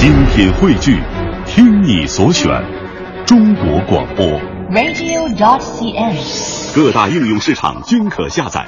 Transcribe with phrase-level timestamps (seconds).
[0.00, 0.98] 精品汇聚，
[1.44, 2.50] 听你所选，
[3.26, 4.24] 中国广播。
[4.70, 6.16] radio.dot.cn，。
[6.74, 8.64] 各大应用市场均可下载。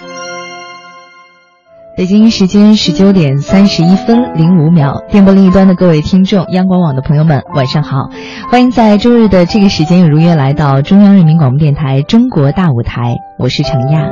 [1.96, 8.10] 北京时间十九点三十一分零五秒，电波另一端的各位听众，央广网的朋友们，晚上好！
[8.50, 13.00] 欢迎在周日的这个时间又如约来到中央人民广播电台《中国大舞台》，
[13.38, 14.02] 我是程亚。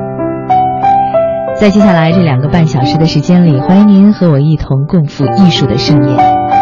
[1.60, 6.59] 在接下来这两个半小时的时间里，欢迎您和我一同共赴艺术的盛宴。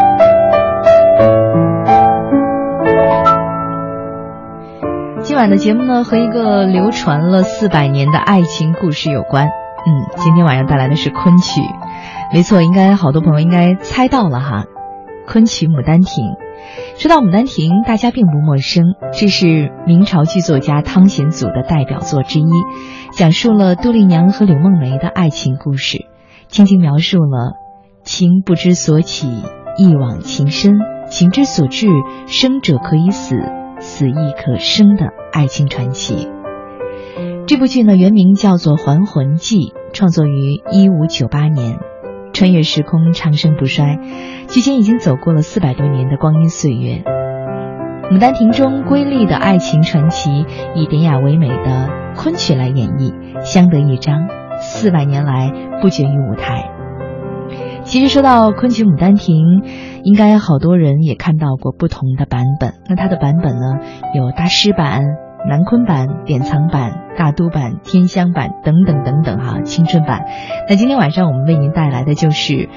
[5.39, 9.47] 晚的节目呢，和一个流传了四百年的爱情故事有关。
[9.47, 11.61] 嗯，今天晚上带来的是昆曲，
[12.33, 14.65] 没错，应该好多朋友应该猜到了哈，
[15.29, 16.25] 昆曲《牡丹亭》。
[17.01, 22.51] 说到《牡丹亭》，大家并不陌生，这是明朝剧作家汤显祖的代表作之一，
[23.13, 25.99] 讲述了杜丽娘和柳梦梅的爱情故事，
[26.49, 27.53] 轻轻描述了
[28.03, 29.29] 情不知所起，
[29.79, 31.87] 一往情深，情之所至，
[32.27, 33.37] 生者可以死，
[33.81, 36.29] 死亦可生的爱情传奇。
[37.47, 39.57] 这部剧呢，原名叫做《还魂记》，
[39.93, 41.79] 创作于一五九八年，
[42.33, 43.99] 穿越时空，长盛不衰，
[44.49, 47.03] 距今已经走过了四百多年的光阴岁月。
[48.11, 50.45] 《牡丹亭》中瑰丽的爱情传奇，
[50.75, 54.29] 以典雅唯美的昆曲来演绎，相得益彰，
[54.61, 55.51] 四百年来
[55.81, 56.71] 不绝于舞台。
[57.85, 59.63] 其实说到昆曲《牡丹亭》，
[60.05, 62.75] 应该好多人也看到过不同的版本。
[62.89, 63.79] 那它的版本呢，
[64.15, 65.03] 有大师版。
[65.49, 70.27] 南昆版、典藏版、大都版、天香版等等等等哈，青春版。
[70.69, 72.69] 那今天晚上我们为您带来的就是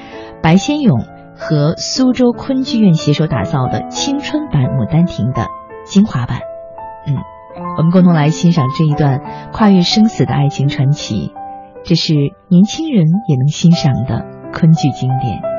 [0.42, 1.00] 白先勇
[1.36, 5.48] 和苏州昆剧院携手打造的青春版《牡丹亭》的
[5.84, 6.38] 精华版。
[7.04, 7.16] 嗯，
[7.78, 9.20] 我们共同来欣赏这一段
[9.52, 11.32] 跨越生死的爱情传奇，
[11.84, 12.14] 这是
[12.48, 15.51] 年轻人也能欣赏的昆剧经典。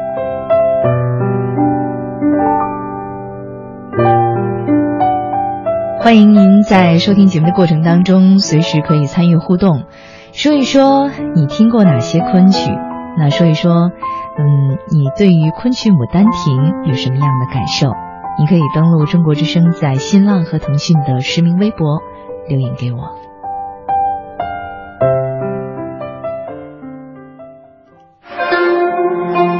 [6.03, 9.85] 欢迎您在收听节目的过程当中，随时可以参与互动，
[10.33, 12.73] 说一说你听过哪些昆曲，
[13.17, 13.89] 那说一说，
[14.37, 17.93] 嗯，你对于昆曲《牡丹亭》有什么样的感受？
[18.37, 22.01] 你可以登录中国之声在新浪和腾讯的实名微博
[22.49, 23.15] 留言给我。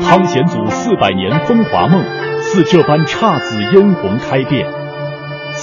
[0.02, 2.04] 汤显祖四百年风华梦，
[2.42, 4.83] 似这般姹紫嫣红开遍。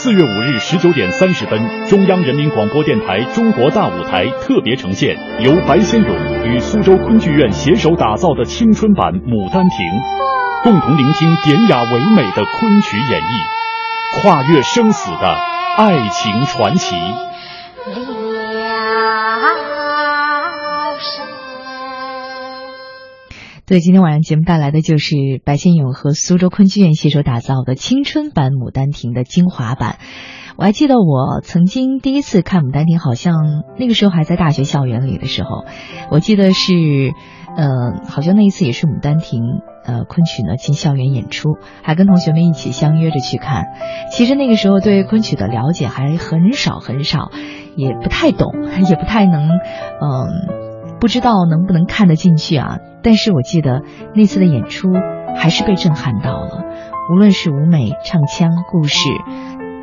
[0.02, 6.10] 四月五日十九点三十分，中央人民广播电台《中国大舞台》特别呈现由白先勇
[6.46, 9.68] 与苏州昆剧院携手打造的青春版《牡丹亭》，
[10.64, 15.36] 共同聆听典雅唯美的昆曲演绎，跨越生死的
[15.76, 16.96] 爱情传奇。
[23.70, 25.14] 对，今天晚上节目带来的就是
[25.44, 29.98] 白先勇和苏州昆剧院携手打造的青春版《牡丹亭》的精华版。
[30.56, 33.32] 我还记得我曾经第一次看《牡丹亭》，好像
[33.78, 35.66] 那个时候还在大学校园里的时候，
[36.10, 36.72] 我记得是，
[37.56, 39.40] 呃，好像那一次也是《牡丹亭》
[39.84, 41.50] 呃昆曲呢进校园演出，
[41.84, 43.66] 还跟同学们一起相约着去看。
[44.10, 47.30] 其实那个时候对昆曲的了解还很少很少，
[47.76, 48.50] 也不太懂，
[48.88, 50.59] 也不太能，嗯、
[51.00, 52.78] 不知道能不能看得进去啊。
[53.02, 53.82] 但是我记得
[54.14, 54.88] 那次的演出
[55.36, 56.64] 还是被震撼到了，
[57.10, 59.08] 无论是舞美、唱腔、故事，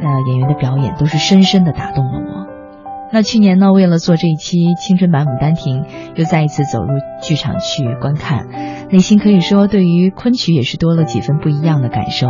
[0.01, 2.47] 呃，演员的表演都是深深的打动了我。
[3.11, 5.83] 那去年呢，为了做这一期青春版《牡丹亭》，
[6.15, 6.89] 又再一次走入
[7.21, 8.45] 剧场去观看，
[8.91, 12.27] 内心可以说对于昆曲也是多了几分不一样的感受。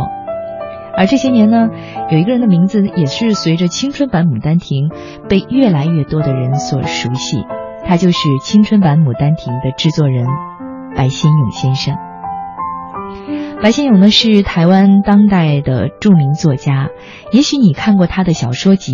[0.96, 1.68] 而这些年呢，
[2.10, 4.88] 有一个人的名字也是随着青春版《牡丹亭》
[5.28, 7.38] 被越来越多的人所熟悉，
[7.88, 10.26] 他就是青春版《牡丹亭》的制作人。
[10.94, 11.96] 白先勇先生，
[13.62, 16.88] 白先勇呢是台湾当代的著名作家。
[17.32, 18.92] 也许你看过他的小说集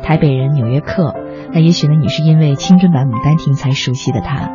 [0.02, 1.10] 《台北人》《纽约客》，
[1.52, 4.50] 那也许呢你是因为青春版《牡丹亭》才熟悉的他。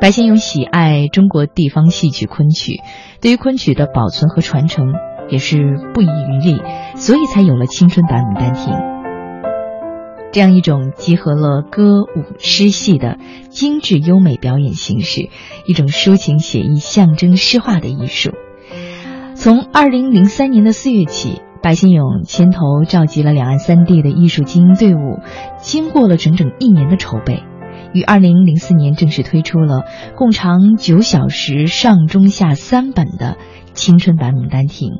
[0.00, 2.82] 白先勇喜爱中国地方戏曲昆曲，
[3.22, 4.92] 对于昆曲的保存和传承
[5.30, 5.56] 也是
[5.94, 6.60] 不遗余力，
[6.94, 8.74] 所以才有了青春版《牡丹亭》。
[10.30, 15.30] 这样一种集合了歌舞诗戏的精致优美表演形式，
[15.66, 18.32] 一种抒情写意、象征诗化的艺术。
[19.34, 25.20] 从二零零三年的四月起，白先勇牵头召集了两岸三地的艺术精英队伍，
[25.60, 27.42] 经过了整整一年的筹备，
[27.94, 29.84] 于二零零四年正式推出了
[30.14, 33.38] 共长九小时、上中下三本的
[33.78, 34.90] 青春版《牡丹亭》，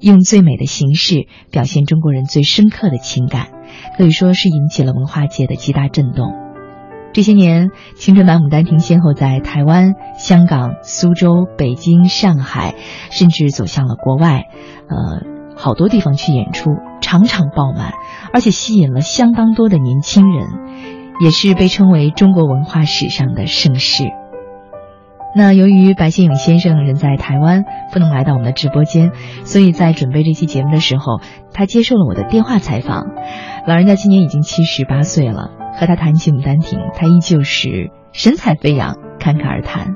[0.00, 3.48] 用最美的形式表现中国人最深刻的情感。
[3.98, 6.32] 可以说是引起了文化界的极大震动。
[7.12, 12.74] 这些年，青春版《牡丹亭》先后在台湾、香港、苏州、北京、上海，
[13.10, 14.46] 甚至走向了国外，
[14.88, 16.70] 呃，好多地方去演出，
[17.02, 17.92] 场场爆满，
[18.32, 20.46] 而且吸引了相当多的年轻人，
[21.22, 24.04] 也是被称为中国文化史上的盛事。
[25.34, 29.12] 那由于白先勇先生人在台湾，不能来到我们的直播间，
[29.44, 31.20] 所以在准备这期节目的时候，
[31.52, 33.06] 他接受了我的电话采访。
[33.66, 39.94] 老人家今年已经七十八岁了，和他谈起《牡丹亭》，他依旧是神采飞扬、侃侃而谈。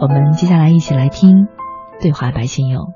[0.00, 1.46] 我们接下来一起来听
[2.00, 2.94] 对话白先勇。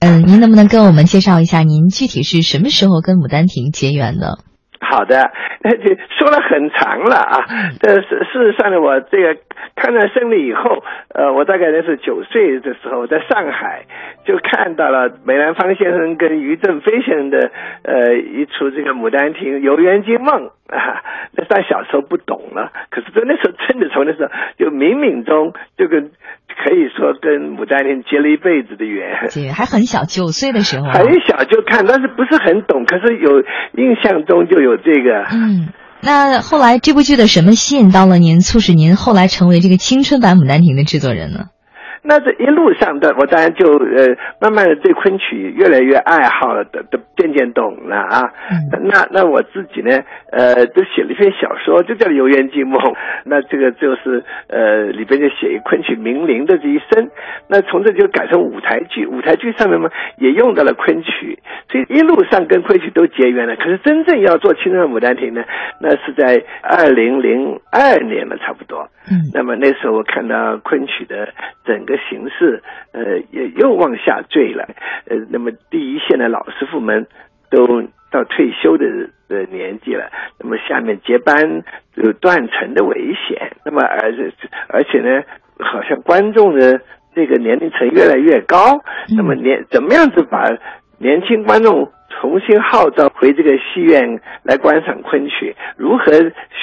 [0.00, 4.38] 嗯，您能不能跟我们介绍一下，您具体是什么时候跟《牡丹亭》结缘的？
[4.84, 5.32] 好的，
[6.18, 7.44] 说了很长了啊。
[7.80, 9.36] 但是事实上呢，我这个
[9.76, 10.84] 抗战胜利以后，
[11.14, 13.84] 呃，我大概那是九岁的时候，在上海
[14.24, 17.50] 就看到了梅兰芳先生跟于正飞先生的
[17.82, 21.02] 呃一出这个《牡丹亭·游园惊梦》啊。
[21.36, 26.12] 那但小时候不懂了，可是在那时候真的从那时候就冥冥中就跟。
[26.56, 33.40] 可以说跟牡丹亭结了一辈子的缘，还很小，九岁的时候，很小就看，但是不是很懂，可是有
[33.76, 35.24] 印象中就有这个。
[35.32, 35.68] 嗯，
[36.02, 41.46] 那后来这部剧的什么吸引到了您，促使您后来成为这个青春版牡丹亭的制作人呢？
[42.06, 48.30] 那这一路上的，我当然就呃，慢慢的对昆曲越来越爱好了，的的渐渐懂了啊。
[48.82, 49.98] 那那我自己呢，
[50.30, 52.78] 呃，都写了一篇小说，就叫《游园惊梦》。
[53.24, 57.08] 那这个就是呃，里边就写一昆曲名伶的这一生。
[57.48, 61.38] 那从这就改成舞台剧，舞台剧上面嘛也用到了昆曲，
[61.70, 63.56] 所以一路上跟昆曲都结缘了。
[63.56, 65.42] 可是真正要做《青春牡丹亭》呢，
[65.80, 68.90] 那是在二零零二年了，差不多。
[69.10, 69.30] 嗯。
[69.34, 71.34] 那么那时候我看到昆曲的
[71.64, 71.94] 整个。
[72.10, 72.62] 形势，
[72.92, 74.68] 呃，也又往下坠了，
[75.08, 77.06] 呃，那么第一线的老师傅们
[77.50, 78.84] 都到退休的
[79.26, 81.62] 的年纪了，那么下面接班
[81.94, 84.30] 有断层的危险，那么而且
[84.68, 85.22] 而且呢，
[85.60, 86.82] 好像观众的
[87.14, 88.82] 这个年龄层越来越高，
[89.16, 90.44] 那么年怎么样子把
[90.98, 91.90] 年轻观众？
[92.24, 96.10] 重新号召回这个戏院来观赏昆曲，如何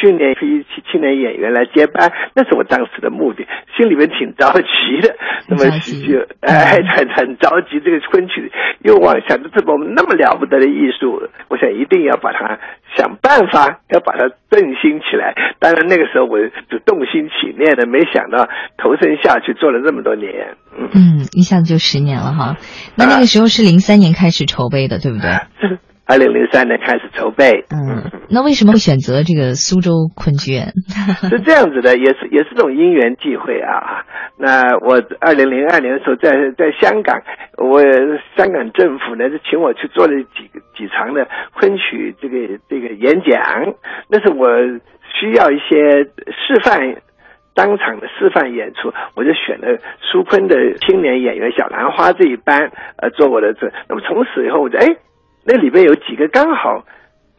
[0.01, 2.11] 训练一批青年演员来接班？
[2.33, 3.45] 那是我当时的目的，
[3.77, 5.15] 心里面挺着急的。
[5.47, 12.57] 那么就哎，很很着急， 这个昆曲又往下，这么那么了不得的艺术，我想一定要把它
[12.97, 15.33] 想办法要把它振兴起来。
[15.59, 16.38] 当然那个时候我
[16.69, 18.47] 就动心起念的，没想到
[18.77, 20.55] 投身下去做了这么多年。
[20.93, 22.57] 嗯，一下子就十年了哈。
[22.95, 25.29] 那那个时候是零三年开始筹备的，对不对？
[26.11, 27.63] 二零零三年开始筹备。
[27.71, 30.73] 嗯，那为什么会选择这个苏州昆剧院？
[31.31, 34.03] 是这样子的，也是也是这种因缘际会啊。
[34.37, 37.15] 那我二零零二年的时候在在香港，
[37.57, 37.79] 我
[38.35, 41.25] 香港政府呢就请我去做了几几场的
[41.55, 42.35] 昆曲这个
[42.67, 43.39] 这个演讲，
[44.09, 44.47] 那是我
[45.15, 47.01] 需要一些示范。
[47.53, 50.55] 当场的示范演出，我就选了苏昆的
[50.87, 53.69] 青年演员小兰花这一班，呃，做我的这。
[53.89, 54.87] 那么从此以后，我就哎，
[55.45, 56.85] 那里边有几个刚好，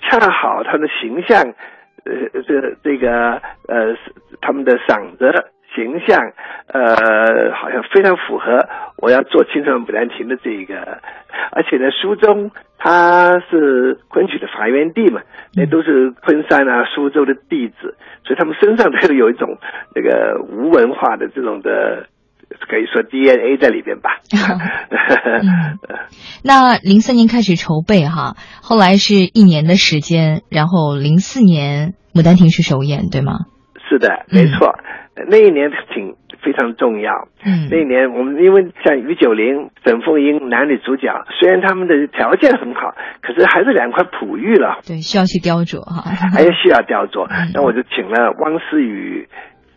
[0.00, 1.40] 恰好他的形象，
[2.04, 3.96] 呃，这这个呃，
[4.40, 5.32] 他们的嗓子
[5.74, 6.20] 形象，
[6.66, 8.66] 呃，好像非常符合
[8.98, 10.98] 我要做《青春牡丹亭》的这个。
[11.52, 15.22] 而且呢，苏州它是昆曲的发源地嘛，
[15.54, 19.58] 那都是昆山啊、苏州的弟子，所以他们身上都有一种
[19.94, 22.06] 那个无文化的这种的，
[22.60, 24.20] 可以说 DNA 在里边吧。
[26.44, 33.32] 那零三年开始筹备哈，后来是一年的时间，然后零四年《牡丹亭》是首演，对吗？
[33.88, 34.74] 是的，没错，
[35.28, 36.16] 那一年挺。
[36.42, 37.28] 非常重要。
[37.44, 41.06] 嗯，那一年我们因为像于九龄、沈凤英男女主角，
[41.38, 44.80] 虽然他们的条件很好，可是还是两块璞玉了。
[44.84, 46.02] 对，需要去雕琢哈。
[46.02, 47.30] 还需要雕琢。
[47.54, 49.28] 那我就请了汪思雨、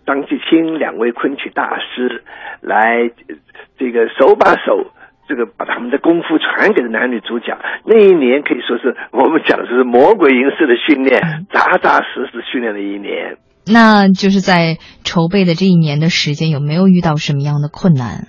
[0.05, 2.24] 张继清两位昆曲大师
[2.62, 3.09] 来，
[3.77, 4.91] 这个手把手，
[5.27, 7.57] 这个把他们的功夫传给了男女主角。
[7.85, 13.38] 那一年可以说是我们讲的是魔鬼营式的训练，扎扎实实训练了一年。
[13.67, 18.27] 那就是在筹备的这一年的时间，有没有遇到什么样的困难？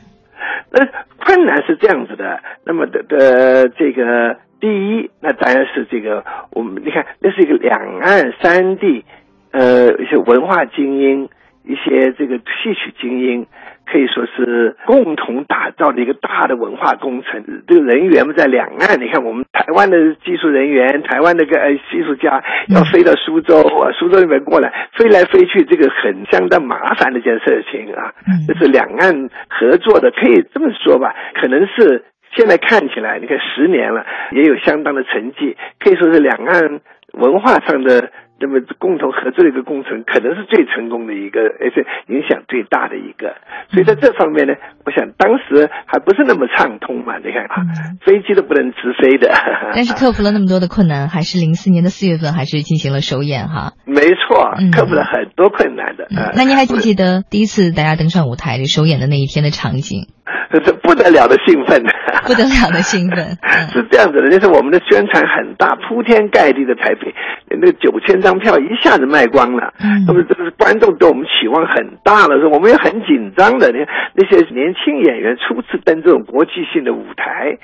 [0.70, 0.86] 呃，
[1.18, 2.40] 困难是这样子的。
[2.64, 9.04] 那么的的这个第一，那当然是这个我们你看，那是一个两岸三地，
[9.52, 11.28] 呃，一些文化精英，
[11.66, 13.46] 一些这个戏曲精英。
[13.88, 17.62] 可以说是共同打造的一个大的文化工程。
[17.68, 28.12] 这个人员们在两岸，你看我们台湾的技术人员、台湾那个呃艺术家要飞到苏州啊，苏州那边过来，飞来飞去，这个很相当麻烦的一件事情啊。
[28.48, 31.14] 这是两岸合作的，可以这么说吧？
[31.40, 36.80] 可能是现在看起来，你看十年了，也有相当的成绩，可以说是两岸
[37.12, 41.80] 文化上的那么共同合作的一个工程，可能是最成功的一个，而且
[42.12, 43.34] 影响最大的一个。
[43.72, 47.16] 所以在这方面呢，我想当时还不是那么畅通嘛。
[47.18, 47.64] 你看啊，
[48.04, 49.32] 飞机都不能直飞的。
[49.74, 53.72] 但是克服了那么多的困难，还是零四年的四月份还是进行了首演哈。
[53.86, 56.04] 没错，克服了很多困难的。
[56.10, 60.08] 嗯那您还记不记得第一次大家登上舞台的首演的那一天的场景？
[60.64, 61.82] 这不得了的兴奋，
[62.26, 63.24] 不得了的兴奋，
[63.72, 64.28] 是这样子的。
[64.30, 67.14] 就是我们的宣传很大，铺天盖地的台北，
[67.48, 69.72] 那九千张票一下子卖光了。
[70.06, 73.70] 那么这个观众对我们期望很大了，我们也很紧张的。
[73.70, 77.58] 你看那些年轻演员初次登这种国际性的舞台，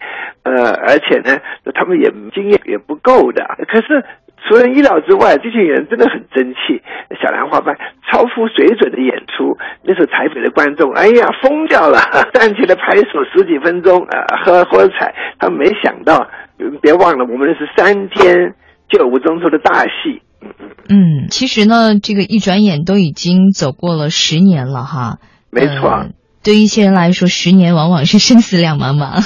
[0.44, 1.38] 呃，而且呢，
[1.74, 3.44] 他们也经验也不够的。
[3.68, 4.04] 可是。
[4.48, 6.82] 出人意料之外，这些人真的很争气。
[7.22, 7.76] 小兰花班
[8.10, 11.98] 超乎水准的演出，那时候台北的观众，哎呀，疯掉了，
[12.32, 15.14] 站起来拍手十几分钟，呃，喝喝彩。
[15.38, 16.28] 他们没想到，
[16.80, 18.54] 别忘了，我们是三天
[18.88, 20.22] 就五钟头的大戏。
[20.88, 25.18] 嗯，其实呢，这个一转眼都已经走过了十年了，哈。
[25.50, 26.06] 没错。
[26.42, 29.22] 对于一些人来说，十年往往是生死两茫茫。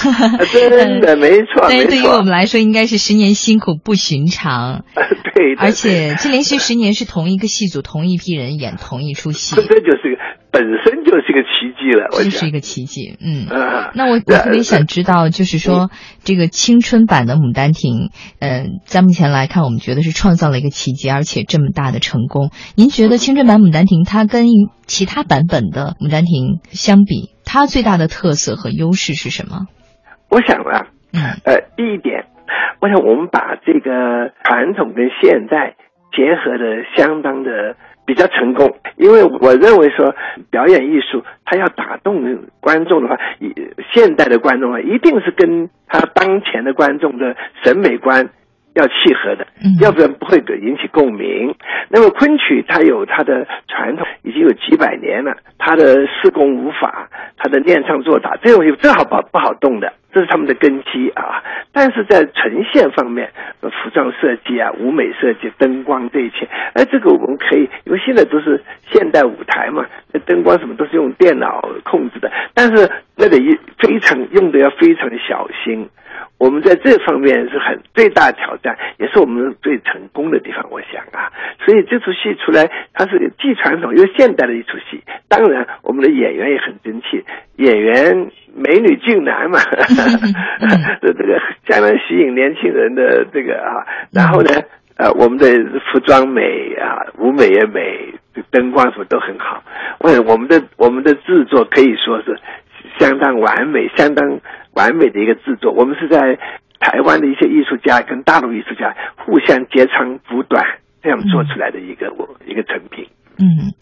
[0.52, 4.84] 真的 没错，但是对于我们来说，应该是十年辛苦不寻常。
[5.34, 10.18] 对，而且这连续十年是同一个戏组、同一批人演同一出戏，这就是
[10.50, 12.08] 本身就是一个奇迹了。
[12.10, 13.46] 这是一个奇迹，嗯。
[13.94, 15.90] 那我我特别想知道，就是说
[16.24, 17.94] 这个青春版的《牡丹亭》，
[18.40, 22.50] 嗯，在目前来看，我们觉得是创造了一个奇迹，而且这么大的成功。
[22.74, 24.46] 您觉得青春版《牡丹亭》它跟
[24.86, 29.66] 其他版本的《牡丹亭》相比，它最大的特色和优势是什么？
[30.28, 32.26] 我想啊，嗯，呃，第一点。
[32.80, 35.76] 我想，我们把这个传统跟现代
[36.14, 40.14] 结合的相当的比较成功，因为我认为说
[40.50, 43.16] 表演艺术它要打动观众的话，
[43.92, 47.34] 现代的观众啊，一定是跟他当前的观众的
[47.64, 48.30] 审美观
[48.76, 49.46] 要契合的，
[49.80, 51.54] 要不然不会引起共鸣。
[51.88, 59.92] 那么昆曲它有它的传统，已经有几百年了，它的四功五法，它的练唱作打，这东西正好不不好动的。
[60.12, 63.30] 这是他们的根基啊，但是在呈现方面，
[63.60, 75.90] 服装设计啊、舞美设计、灯光这一切，哎，这个我们可以，因为现在都是现代舞台嘛，那灯光什么都是用电脑控制的，但是那得一非常用的要非常小心。
[76.38, 80.66] 我们在这方面是很最大挑战，也是我们最成功的地方。
[80.70, 81.32] 我想啊，
[81.64, 85.02] 所以这出戏出来，它是既传统又现代的一出戏。
[85.28, 87.24] 当然，我们的演员也很争气，
[87.56, 89.58] 演员美女俊男嘛，
[91.00, 93.86] 这 这个相当吸引年轻人的这个啊。
[94.12, 94.50] 然后呢，
[94.98, 95.46] 呃，我们的
[95.90, 98.12] 服装美啊，舞美也美，
[98.50, 99.62] 灯光什么都很好。
[100.00, 102.38] 我我们的我们的制作可以说是
[102.98, 104.38] 相当完美，相当。
[104.76, 106.36] 完美的一个制作，我们是在
[106.78, 108.92] 台湾的一些艺术家跟大陆艺术家
[109.24, 110.62] 互相截长补短
[111.02, 113.08] 这样做出来的一个我一个成品。
[113.38, 113.72] 嗯，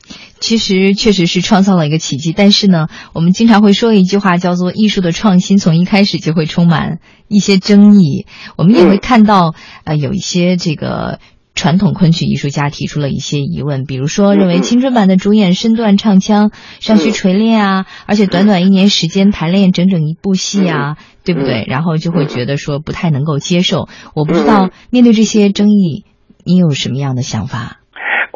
[0.40, 2.32] 其实确实是创造了一个奇迹。
[2.36, 8.26] 但是呢，我们经常会说一句话，叫做“艺术的创新从一开始就会充满一些争议”。
[8.56, 11.18] 我们也会看到，呃，有一些这个。
[11.64, 21.64] 传统昆曲艺术家提出了一些疑问，比如说认为青春版的主演身段唱腔尚需锤炼啊，而且短短一年时间排练整整一部戏啊，对不对？
[21.66, 23.88] 然后就会觉得说不太能够接受。
[24.14, 26.04] 我不知道面对这些争议，
[26.44, 27.80] 你有什么样的想法？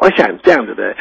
[0.01, 0.95] 我想这样子的，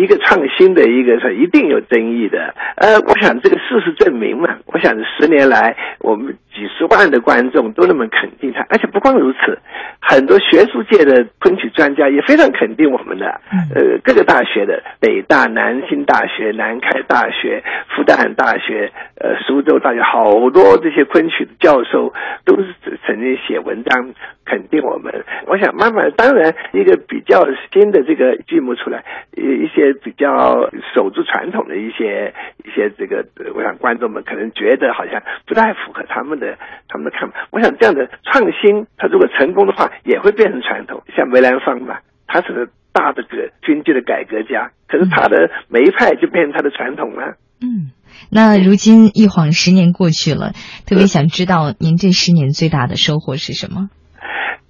[0.00, 2.54] 一个创新的一个是一定有争议的。
[2.76, 9.58] 呃，我想这个事实证明嘛，我想十年来我们几十万的观众都那么肯定他，而且不光如此，
[10.00, 13.26] 很多学术界的昆曲专家也非常肯定我们的。
[13.74, 25.24] 呃，各个大学的北大、南京大学、南开大学、复旦大学、呃，苏州大学，好多这些昆曲的教授都是曾经写文章肯定我们。
[25.46, 28.38] 我想慢慢，当然一个比较新的这个。
[28.46, 36.43] 剧目出来，一一些比较守住传统的一些一些这个，我想观众们可能觉得好像不太符合他们的
[36.88, 37.48] 他们的看法。
[37.50, 41.02] 我想这样的创新，它如果成功的话，也会变成传统。
[41.16, 47.36] 像梅兰芳吧，他是大的个军剧的改革家，可是他的梅派就变成他的传统了。
[47.60, 47.92] 嗯，
[48.30, 50.52] 那如今一晃十年过去了，
[50.86, 53.88] 特别想知道您这十年最大的收获是什么？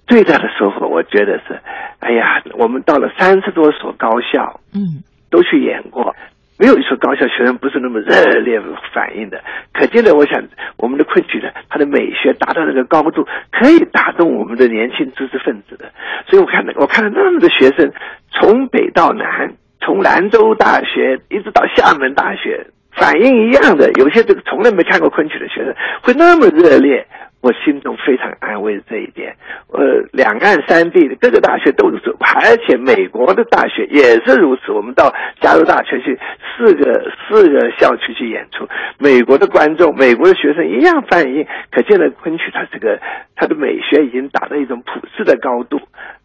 [0.07, 1.59] 最大的收获，我觉得是。
[1.99, 5.01] 哎呀，我们到了三十多所高校，嗯，
[5.31, 6.15] 都去演过，
[6.57, 8.61] 没有一所高校学生不是那么热烈
[8.93, 9.43] 反应的。
[9.73, 10.41] 可见的，我想
[10.77, 15.91] 我们的昆曲呢，它的美学达到那个高度，可以打动我们的年轻知识分子的。
[16.27, 17.91] 所以我看到，我看到那么多学生
[18.31, 23.91] 从北到南，从兰州大学一直到厦门大学，反应一样的。
[23.99, 27.05] 有些这个从来没看过昆曲的学生会那么热烈。
[27.45, 29.35] 我心中非常安慰这一点。
[29.71, 34.71] 呃，两岸三地的各个大学都如此，而且美国的大学也是如此。
[34.71, 36.17] 我们到加州大学去，
[36.57, 41.45] 四个四个校区去演出，美国的观众、美国的学生一样反应。
[41.69, 42.99] 可见了昆曲它这个
[43.35, 45.79] 它的美学已经达到一种普世的高度。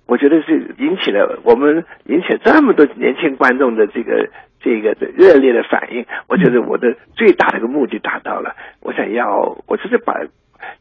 [0.06, 6.06] 我觉得是引起了我们引起了这么多年轻观众的这个这个的热烈的反应。
[6.28, 8.56] 我觉得我的最大的一个目的达到了。
[8.80, 10.14] 我想要，我就是把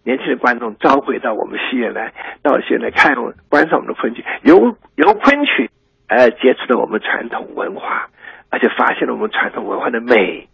[0.03, 3.15] 年轻的观众召回到我们戏院来，到戏院来看
[3.50, 4.55] 观赏我们的昆曲，由
[4.95, 5.69] 由昆曲
[6.07, 8.09] 呃接触了我们传统文化，
[8.50, 10.48] 而且发现了我们传统文化的美，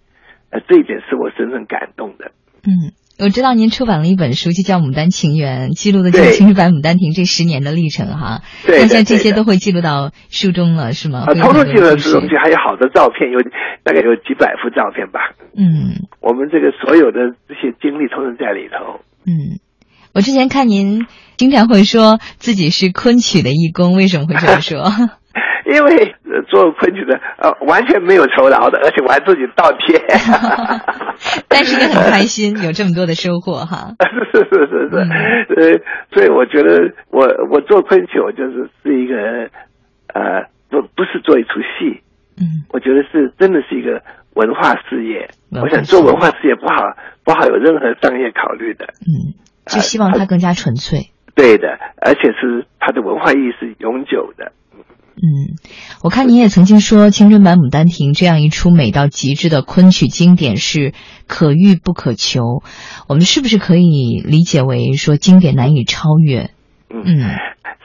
[0.52, 2.32] 呃，这一点是我真正感动的。
[2.64, 2.94] 嗯。
[3.18, 8.44] 我知道您出版了一本书，就叫《牡丹情缘》，记录的就是青石板《牡丹亭》这十年的历程哈。
[8.68, 11.24] 对，那像这些都会记录到书中了，是吗？
[11.24, 13.40] 啊，偷偷记录书中去，还有好多照片，有
[13.88, 15.32] 大概有几百幅照片吧。
[15.56, 19.00] 嗯，我们这个所有的这些经历，通通在里头。
[19.26, 19.60] 嗯，
[20.14, 21.06] 我之前看您
[21.38, 24.84] 经常会说自己是昆曲的义工，为什么会这么说？
[25.66, 26.16] 因为
[26.48, 30.00] 做昆曲的呃完全没有酬劳的，而且我还自己倒贴，
[31.50, 33.96] 但是也很开心，有这么多的收获哈。
[34.32, 34.96] 是是是是，
[35.56, 35.82] 呃，
[36.14, 39.16] 所以我觉得我我做昆曲，我就是是一个
[40.14, 42.02] 呃不不是做一出戏，
[42.38, 44.02] 嗯，我觉得是真的是一个
[44.34, 45.30] 文化事业。
[45.62, 46.84] 我想做文化事业不好
[47.24, 51.12] 不好有任何商业考虑的，嗯，就希望它更加纯粹。
[51.34, 54.52] 对的，而且是它的文化意义是永久的。
[55.16, 55.56] 嗯，
[56.04, 60.94] 我看您也曾经说，青春版《牡丹亭》这样一出美到极致的昆曲经典是
[61.26, 62.64] 可遇不可求。
[63.08, 66.52] 我们是不是可以理解为说经典难以超越？
[66.90, 67.06] 嗯，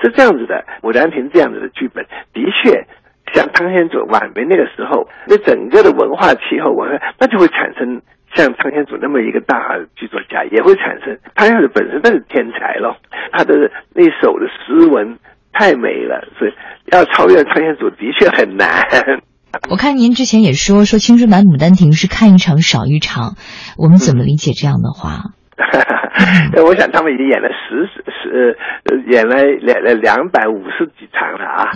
[0.02, 2.04] 是这样子的，《牡丹亭》这样子的剧本，
[2.35, 2.87] 的确
[3.34, 6.87] 像汤显祖晚辈那个时候，那整个的文化气候，我
[7.18, 8.02] 那就会产生
[8.34, 11.18] 像汤显祖那么一个大剧作家，也会产生。
[11.34, 12.96] 汤显祖本身那是天才了，
[13.32, 15.18] 他的那首的诗文。
[15.52, 16.52] 太美了，所以
[16.92, 18.87] 要超越汤显祖的确很难。
[19.68, 23.34] 我看您之前也说说青春版《牡丹亭》是看一场少一场，
[23.76, 25.34] 我们怎么理解这样的话？
[26.64, 27.90] 我想他们已经演了十
[28.22, 31.66] 十呃演了两两百五十几场了啊。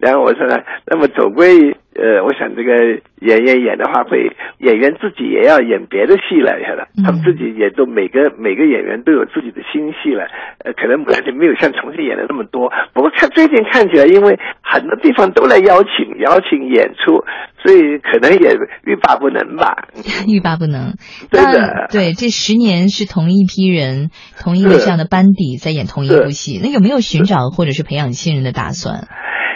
[0.00, 2.72] 然后我说呢，那么总归呃，我想这个
[3.20, 6.88] 演员演的话，会演员自己也要演别的戏了，晓得？
[7.04, 10.24] 他们自己也都每个每个演员都有自己的新戏了。
[10.64, 17.20] 呃，可能牡丹亭没有像重庆演的那么多，不过看最近看起来，因为很多地方都来邀请邀请演出，
[17.60, 19.88] 所以可能也欲罢不能吧。
[20.26, 20.94] 欲罢不能。
[21.30, 21.88] 对的。
[21.92, 24.08] 对，这十年是同一批人，
[24.40, 29.08] 同一个这样的班底在演同一部戏，那有没有寻找或者是培养新人的打算？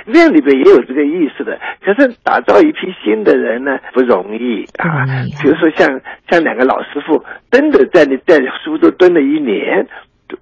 [0.06, 5.04] 那里边也有这个意思的，可是打造一批新的人呢不容易啊。
[5.40, 9.86] 比如说像像两个老师傅，真的在你在苏州蹲了一年，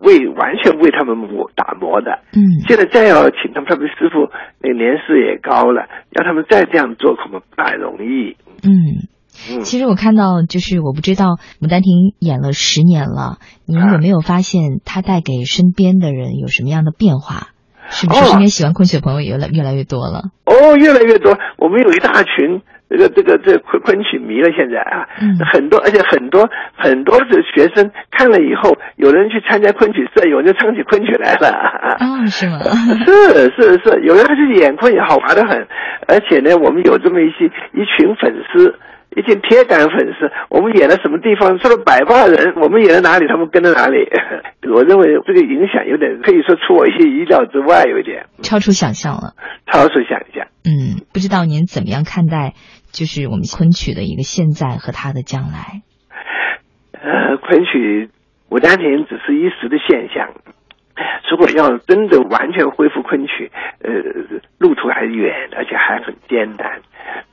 [0.00, 2.20] 为完全为他们磨打磨的。
[2.34, 8.36] 嗯，现在再要请他们他们师傅，那个年事也高了，让他们再这样做，恐怕不太容易。
[8.64, 11.24] 嗯，其实我看到，就是我不知道
[11.60, 17.48] 《牡丹亭》演了十年了，您有没有发现他带给身边的人有什么样的变化？
[17.90, 20.30] 是不是身边喜欢昆曲的朋友也越来越来越多了？
[20.46, 21.38] 哦，越来越多。
[21.56, 25.08] 我们有一大群这个这个这昆昆曲迷了，现在啊，
[25.52, 31.48] 很多，而且很多很多的学生看了以后，有人去参加昆曲社，有人就唱起昆曲来了。
[31.48, 32.58] 啊，是吗？
[33.04, 35.66] 是是是，有人还去演昆曲，好玩的很。
[36.08, 38.78] 而且呢，我们有这么一些一群粉丝。
[39.16, 44.08] 一群铁杆粉丝，我们演了什么地方，说了百万人，我们演了哪里，他们跟着哪里。
[44.72, 49.34] 我认为这个影响有点，可以说出我一些意料之外，有一点超出想象了。
[49.66, 50.48] 超出想象。
[50.64, 52.54] 嗯，不知道您怎么样看待，
[52.90, 55.82] 就是我们昆曲的一个现在和它的将来。
[56.92, 58.08] 呃，昆曲
[58.54, 60.32] 《牡丹亭》只是一时的现象，
[61.30, 63.50] 如果要真的完全恢复昆曲，
[63.80, 63.90] 呃，
[64.58, 66.80] 路途还远，而且还很艰难。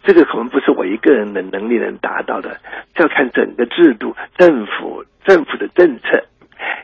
[0.04, 2.58] 这个可能不是我一个人的能力能达到的，
[2.96, 6.24] 要看整个制度、政府、政府的政策。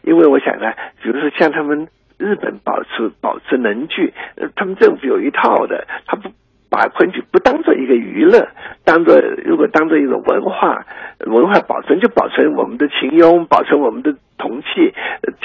[0.04, 4.14] 因为我想呢，比如说像他们日本保持保持能剧，
[4.56, 6.30] 他们政府有一套的，他不
[6.76, 8.50] 把昆曲不当做一个娱乐，
[8.84, 10.86] 当做如果当做一种文化，
[11.26, 14.94] 文化保存就保存我们的秦俑，保存我们的铜器、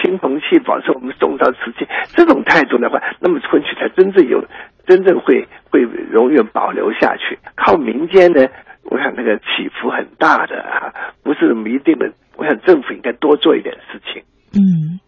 [0.02, 4.44] 青铜器，保存我们宋朝瓷器，这种态度的话，那么昆曲才真正有。
[4.86, 8.44] 真正会会永远保留下去，靠民间呢，
[8.82, 12.10] 我想那个起伏很大的啊，不是那么一定的。
[12.36, 14.20] 我想政府应该多做一点事情。
[14.52, 14.98] 嗯，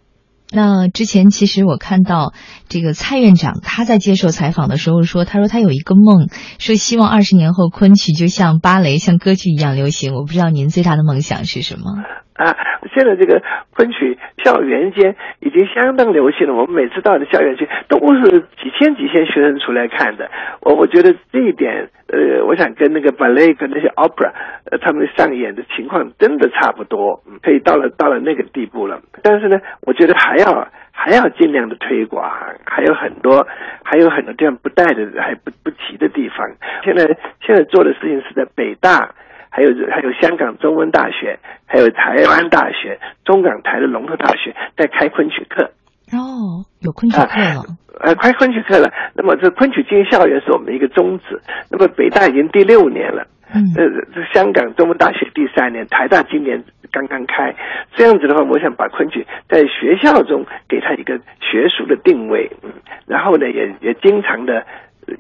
[0.53, 2.35] 那之前其实我看到
[2.69, 10.15] 这个蔡院长他在接受采访的时候说，他说他有一个梦，说希望二十年后昆曲就像芭蕾、像歌剧一样流行。
[10.15, 11.87] 我不知道您最大的梦想是什么？
[12.35, 12.57] 啊，
[12.95, 13.43] 现在这个
[13.75, 16.55] 昆曲校园间已经相当流行了。
[16.55, 20.31] 我们每次到的校园去，都是几千几千学生出来看的。
[20.61, 24.33] 我我觉得这一点，呃，我想跟那个 ballet 跟那些 opera，
[24.71, 29.01] 呃，他们上演的情况真的差不多，可以到了到了那个地步了。
[29.23, 32.31] 但是呢，我觉得还要还要尽量的推广，
[32.65, 33.47] 还有很多
[33.83, 36.51] 还有很多这样不带的还不不齐的地方。
[36.83, 37.05] 现在
[37.45, 39.15] 现在做的事情是在北大。
[39.53, 45.71] 还有还有香港中文大学，还有台湾大学、中港台的龙头大学在开昆曲课。
[46.11, 47.63] 哦，有昆曲课了。
[48.01, 48.91] 呃，开昆曲课了。
[49.15, 51.39] 那么这昆曲进校园是我们的一个宗旨。
[51.71, 53.27] 那么北大已经第六年了。
[53.55, 53.61] 嗯。
[53.77, 53.85] 呃，
[54.15, 57.55] 这香港中文大学第三年，台大今年刚刚开。
[57.95, 62.51] 这样子的话，我想把昆曲在学校中给他一个学术的定位。
[62.63, 62.73] 嗯。
[63.07, 64.65] 然后呢，也也经常的。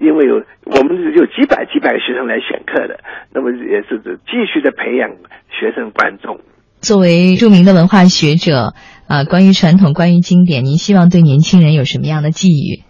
[0.01, 3.01] 因为有我们有几百几百个学生来选课的，
[3.33, 5.11] 那么也是继续的培养
[5.51, 6.41] 学生观众。
[6.81, 8.75] 作为著名的文化学者
[9.07, 12.83] 啊，关于传统，关于经典，您希望对年轻人有什么样的寄语？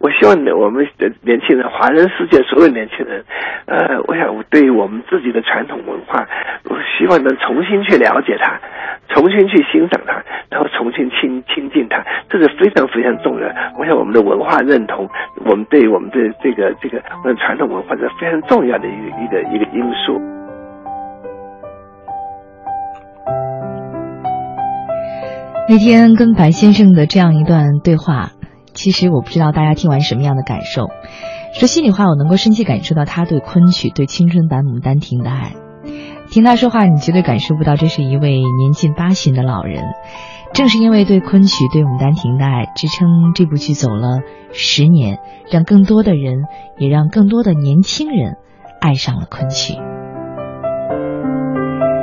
[0.00, 3.24] 我希望，我们的年轻人，华人世界所有年轻人，
[3.66, 6.24] 呃，我想对于我们自己的传统文化，
[6.70, 8.60] 我希望能重新去了解它，
[9.08, 13.48] 重新去欣赏它，然后重新亲亲近它，这是非常非常重要。
[13.76, 15.08] 我想我们的文化认同，
[15.44, 20.20] 我们对我们的这个这个我们传统文化是非常重要的一个一个一个因素。
[25.68, 28.37] 那天跟白先生的这样一段对话。
[28.78, 30.86] 其实我不知道大家听完什么样的感受。
[31.52, 35.54] 说心里话，我能够深切感受到他对昆曲、对青春版《牡丹亭》的爱。
[36.30, 39.82] 听他说话，你绝对感受不到这是一位年近八旬的老人。
[40.52, 44.20] 正是因为对昆曲、对《牡丹亭》的爱，支撑这部剧走了
[44.52, 45.18] 十年，
[45.50, 46.44] 让更多的人，
[46.78, 48.36] 也让更多的年轻人
[48.80, 49.74] 爱上了昆曲。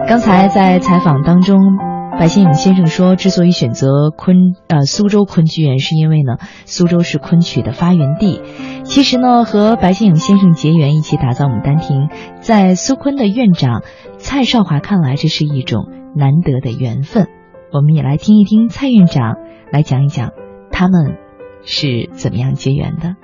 [0.10, 1.95] 刚才在采访当中。
[2.18, 4.36] 白先勇先生说：“之所以选择昆
[4.68, 8.42] 呃苏州昆剧院，是因为呢，苏州是昆曲的发源地。
[8.84, 12.08] 其实呢，和白先勇先生结缘，一起打造《牡丹亭》，
[12.40, 13.84] 在苏昆的院长
[14.18, 17.28] 蔡少华看来，这是一种难得的缘分。
[17.72, 19.36] 我们也来听一听蔡院长
[19.72, 20.32] 来讲一讲，
[20.72, 21.18] 他们
[21.64, 23.18] 是怎么样结缘的。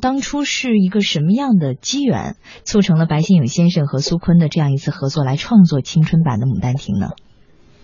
[0.00, 7.08] 当初是一个什么样的机缘，促成了白先勇先生和苏昆的这样一次合作，来创作青春版的《牡丹亭》呢？”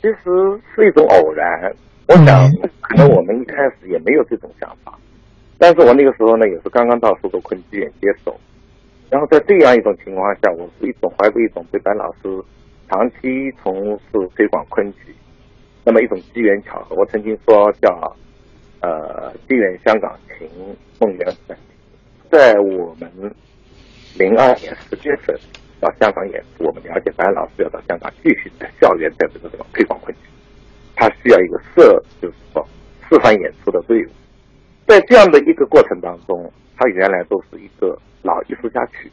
[0.06, 1.74] 其实是一种偶然，
[2.06, 2.48] 我想
[2.80, 4.96] 可能我们一开始也没有这种想法，
[5.58, 8.38] 但是我那个时候呢，也是刚刚到苏州昆剧院接手，
[9.10, 12.40] 然后在这样一种情况下，我是一种怀着一种对白老师
[12.88, 15.12] 长期从事推广昆曲，
[15.84, 18.16] 那么一种机缘巧合，我曾经说叫
[18.82, 20.48] 呃机缘香港情，
[21.00, 21.56] 梦圆粉，
[22.30, 23.10] 在我们
[24.16, 25.36] 零二年十月份。
[25.86, 30.22] 到香港演出，我们了解白老师要到香港继续在校园在这个地方推广昆曲，
[30.96, 32.68] 他需要一个社，就是说
[33.08, 34.08] 示范演出的队伍。
[34.84, 39.10] 在这样的一个过程当中，他原来都是一个老艺术家曲。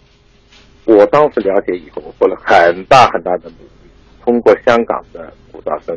[0.85, 3.91] 我当时了解以后，我做了很大很大的努力，
[4.23, 5.95] 通过香港的鼓噪声，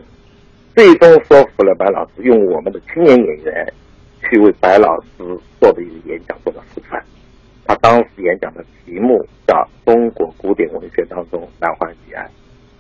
[0.75, 3.73] 最终说服了白老师用我们的青年演员
[4.21, 5.09] 去为白老师
[5.59, 7.03] 做的一个演讲做的示范。
[7.67, 12.31] 他当时演讲的题目叫《中国古典文学当中南怀瑾案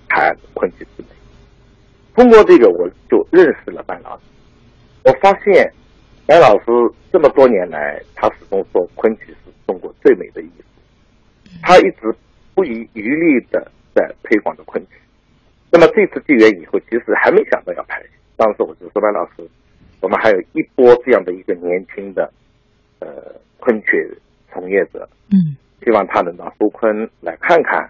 [0.09, 1.09] 谈昆曲之美》。
[2.14, 4.22] 通过这个，我就认识了白老师。
[5.05, 5.70] 我发现，
[6.25, 6.66] 白老师
[7.12, 10.64] 这么多年来，他始终说昆曲是中国最美的艺术。
[11.62, 12.14] 他一直
[12.55, 14.90] 不遗余力的在推广着昆曲。
[15.70, 18.09] 那么这次纪元以后，其实还没想到要拍戏。
[18.37, 19.49] 当时我就说，白老师，
[20.01, 22.33] 我们还有一波这样的一个年轻的
[23.01, 23.09] 呃
[23.59, 24.16] 昆曲。
[24.57, 25.53] 从业者，嗯，
[25.85, 26.88] 希望他能到苏昆
[27.21, 27.87] 来看看，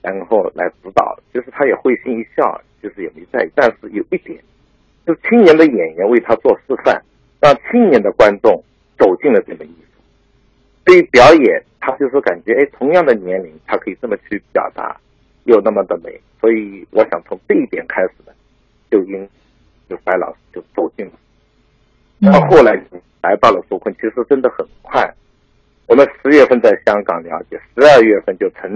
[0.00, 1.18] 然后来指导。
[1.34, 3.50] 就是他也会心一笑，就是也没在意。
[3.56, 4.38] 但是有一点，
[5.04, 7.02] 就是青年的演员为他做示范，
[7.40, 8.62] 让青年的观众
[8.96, 10.00] 走进了这门艺术。
[10.84, 14.96] 对于表演，他就是感觉，哎，同样的年龄，他可以这么去表达，
[15.44, 16.20] 又那么的美。
[16.40, 18.32] 所以，我想从这一点开始呢，
[18.88, 19.28] 就因
[19.88, 21.12] 就白老师就走进了。
[22.32, 22.72] 到后来
[23.22, 25.12] 来到了苏昆，其实真的很快。
[25.88, 28.70] 我们十月份在香港了解，十二月份就成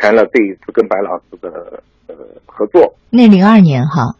[0.00, 2.14] 全了这一次跟白老师的呃
[2.46, 2.94] 合作。
[3.10, 4.14] 那零二年哈，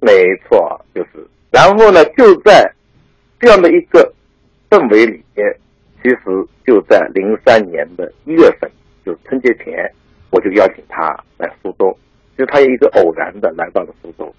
[0.00, 0.12] 没
[0.48, 1.26] 错，就是。
[1.50, 2.72] 然后呢，就在
[3.40, 4.14] 这样的一个
[4.70, 5.44] 氛围里面，
[6.00, 6.18] 其实
[6.64, 8.70] 就在零三年的一月份，
[9.04, 9.92] 就春节前，
[10.30, 11.92] 我就邀请他来苏州。
[12.36, 14.32] 其实他有一个偶然的来到了苏州。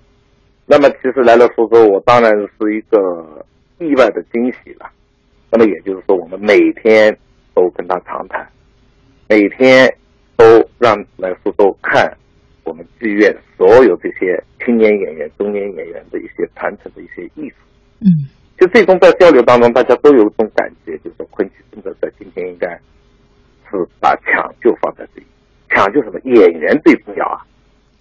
[0.66, 3.46] 那么，其实来了苏州，我当然是一个
[3.80, 4.90] 意外的惊喜了。
[5.52, 7.16] 那么也就是说，我们每天
[7.54, 8.48] 都跟他长谈，
[9.28, 9.94] 每天
[10.38, 10.46] 都
[10.80, 12.10] 让来苏州看
[12.64, 17.56] 我们剧院所有这些青年演员、中年演员的一些传承的一些艺术。
[18.00, 18.08] 嗯，
[18.58, 22.68] 就最终在交流当中，大家都有一种感觉，就是说昆曲真的在今天应该
[23.70, 25.28] 是把抢救放在这里，
[25.70, 26.20] 抢救什么？
[26.24, 27.42] 演员最重要啊。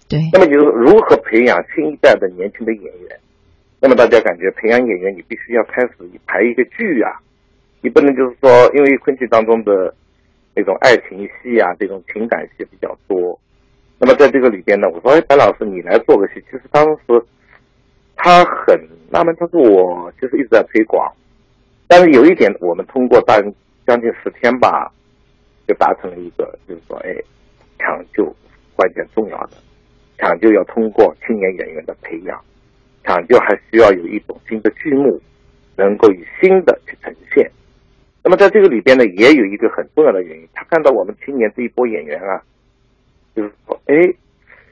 [0.07, 0.19] 对。
[0.31, 3.19] 那么就是如何培养新一代的年轻的演员？
[3.79, 5.93] 那么大家感觉培养演员，你必须要开始
[6.27, 7.17] 排一个剧啊，
[7.81, 9.93] 你不能就是说，因为昆曲当中的
[10.55, 13.39] 那种爱情戏啊，这种情感戏比较多。
[13.97, 17.23] 那么在这个里边呢，我说，哎，白老师你来做个戏，其实当时
[18.15, 21.11] 他很纳闷，他说我就是一直在推广，
[21.87, 23.41] 但是有一点，我们通过大
[23.87, 24.91] 将近十天吧，
[25.67, 27.15] 就达成了一个，就是说，哎，
[27.79, 28.23] 抢救
[28.75, 29.57] 关键重要的。
[30.17, 32.39] 抢救要通过青年演员的培养，
[33.03, 35.19] 抢救还需要有一种新的剧目，
[35.75, 37.49] 能够以新的去呈现。
[38.23, 42.41] 那么在这个里边呢，也有一个很重要的原因，他看到我们青年这一波演员啊，
[43.35, 43.95] 就是说，哎，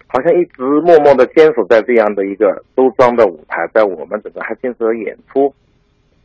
[0.07, 5.53] 好像一直默默的坚守在这样的一个周庄的舞台，在我们整个还坚持着演出。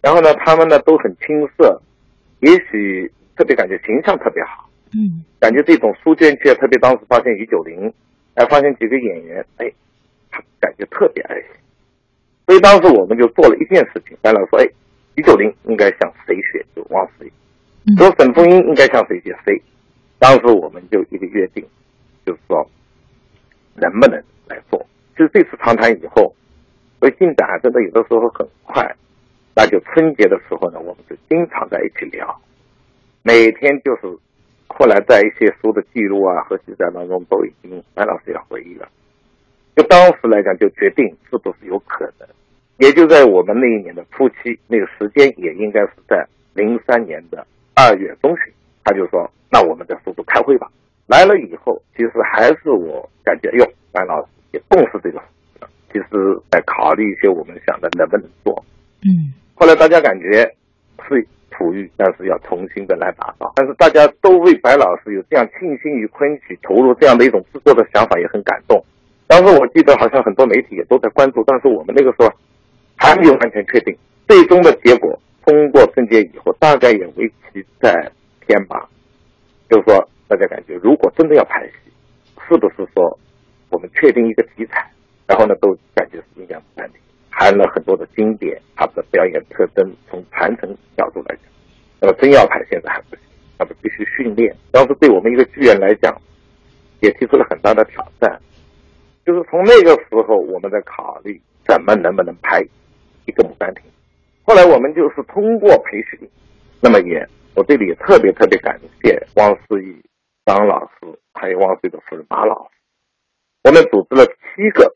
[0.02, 1.80] 然后呢，他们呢都很青涩，
[2.40, 7.92] 也许特别感觉形象特别好，嗯，感觉这种书卷气，特别当时发现于九龄。
[8.34, 9.70] 哎，发现几个演员，哎，
[10.28, 11.46] 他感觉特别爱惜，
[12.46, 14.18] 所以当时我们就做了一件事情。
[14.20, 14.66] 白老说：“哎，
[15.14, 17.30] 于九龄应该向谁学就往谁，
[17.96, 19.60] 说沈凤英应该向谁学谁。”
[20.18, 21.64] 当时我们就一个约定，
[22.24, 22.68] 就是说
[23.74, 24.86] 能不能来做。
[25.16, 26.34] 其实这次长谈以后，
[27.00, 28.96] 所以进展真的有的时候很快。
[29.54, 32.40] 那就春节的时候呢，我们就经常在一起聊，
[33.22, 34.18] 每天就是。
[34.66, 38.88] 后来在一些书的记录啊和记载当中，都已经白老师也回忆了。
[39.76, 42.28] 就当时来讲，就决定是不是有可能，
[42.78, 48.52] 也就在我们那一年的初期，那个时间也应该是在零三年的二月中旬。
[48.84, 50.68] 他就说：“那我们在苏州开会吧。”
[51.06, 55.22] 来了以后，其实还是我感觉，哟，白老师也重视这个，
[55.92, 56.06] 其实
[56.50, 58.64] 在考虑一些我们想的能不能做。
[59.02, 59.32] 嗯。
[59.54, 60.54] 后来大家感觉
[61.08, 61.26] 是。
[61.56, 63.52] 璞玉，但是要重新的来打造。
[63.54, 68.84] 但是大家都为白老师有这样倾心于昆曲，投入这样的一种制作的想法，也很感动。
[69.28, 72.26] 当时我记得好像很多媒体也都在关注，但是我们那个时候
[72.96, 73.96] 还没有完全确定。
[74.26, 78.10] 最终的结果，通过春节以后，大概也为期在
[78.46, 78.88] 天吧。
[79.68, 81.92] 就是说，大家感觉如果真的要拍戏，
[82.48, 83.18] 是不是说
[83.70, 84.90] 我们确定一个题材，
[85.26, 87.00] 然后呢，都感觉是应该暂停。
[87.30, 91.44] 含了很多的经典，他的表演特征，从传承角度来讲，
[92.00, 93.24] 那么真要拍现在还不行，
[93.58, 94.54] 那么必须训练。
[94.70, 96.16] 当时对我们一个剧院来讲，
[97.00, 98.40] 也提出了很大的挑战，
[99.26, 102.62] 就是从那个时候我们在考虑怎么能不能拍
[103.26, 103.82] 一个《牡丹亭》。
[104.44, 106.28] 后来我们就是通过培训，
[106.80, 110.02] 那么也我这里也特别特别感谢汪思义
[110.44, 112.70] 张老师，还有汪思义的夫人马老师，
[113.64, 114.94] 我们组织了七个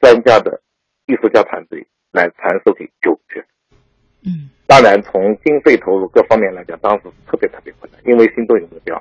[0.00, 0.60] 专家的。
[1.08, 3.40] 艺术家团队来传授给九泉
[4.24, 9.00] 嗯，当然从经费投入各方面来讲，当时特别特别困难，因为心中有目标，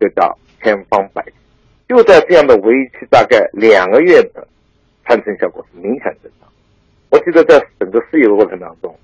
[0.00, 1.34] 就叫千方百计。
[1.86, 4.48] 就在这样的为期大概两个月的
[5.04, 6.50] 传承效果是明显增长。
[7.10, 8.94] 我记得在整个事业的过程当中，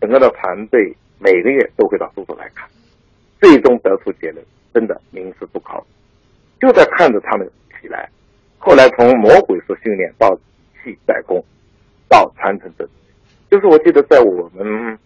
[0.00, 2.68] 整个的团队每个月都会到苏州来看，
[3.40, 5.86] 最终得出结论，真的名师不考，
[6.60, 7.48] 就在看着他们
[7.80, 8.08] 起来。
[8.58, 10.34] 后来从魔鬼式训练到
[10.82, 11.44] 气代工。
[12.08, 12.86] 到传承的，
[13.50, 14.98] 就是我记得在我们，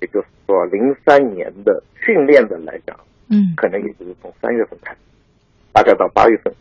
[0.00, 2.96] 也就是说零三年的训练的来讲，
[3.28, 4.98] 嗯，可能也就是从三月份开始，
[5.72, 6.54] 大概到八月份，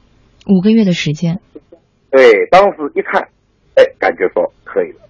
[0.48, 1.40] 五个月的时间。
[2.10, 3.22] 对，当时一看，
[3.76, 5.02] 哎，感觉说可以了。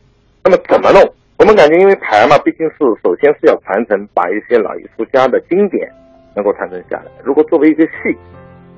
[0.45, 1.01] 那么怎么弄？
[1.39, 5.89] 我们感觉因为排嘛，毕竟是首先是要传承，把一些老艺术家的经典
[6.35, 7.11] 能够传承下来。
[7.23, 8.15] 如果作为一个戏，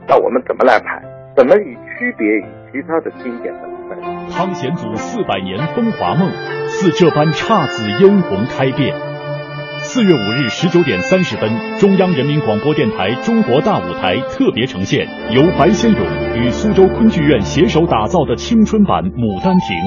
[0.07, 1.03] 那我们怎么来排？
[1.35, 3.67] 怎么以区别于其他的经典的？
[4.31, 6.31] 汤显祖四百年风华梦，
[6.67, 8.95] 似这般姹紫嫣红开遍。
[9.87, 16.01] 四月五日十九点三十分，中央人民广播电台中国大舞台特别呈现由白先勇
[16.35, 19.77] 与苏州昆剧院携手打造的青春版《牡丹亭》，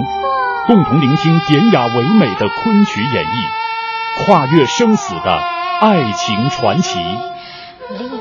[0.67, 5.39] 共同聆听典雅唯美的昆曲演绎，跨越生死的
[5.83, 6.99] 爱情传奇。《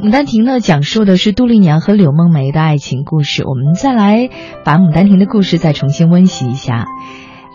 [0.00, 3.44] 牡丹亭》呢，讲述的是杜丽娘和柳梦梅的爱情故事。
[3.44, 4.30] 我们再来
[4.64, 6.86] 把《牡丹亭》的故事再重新温习一下。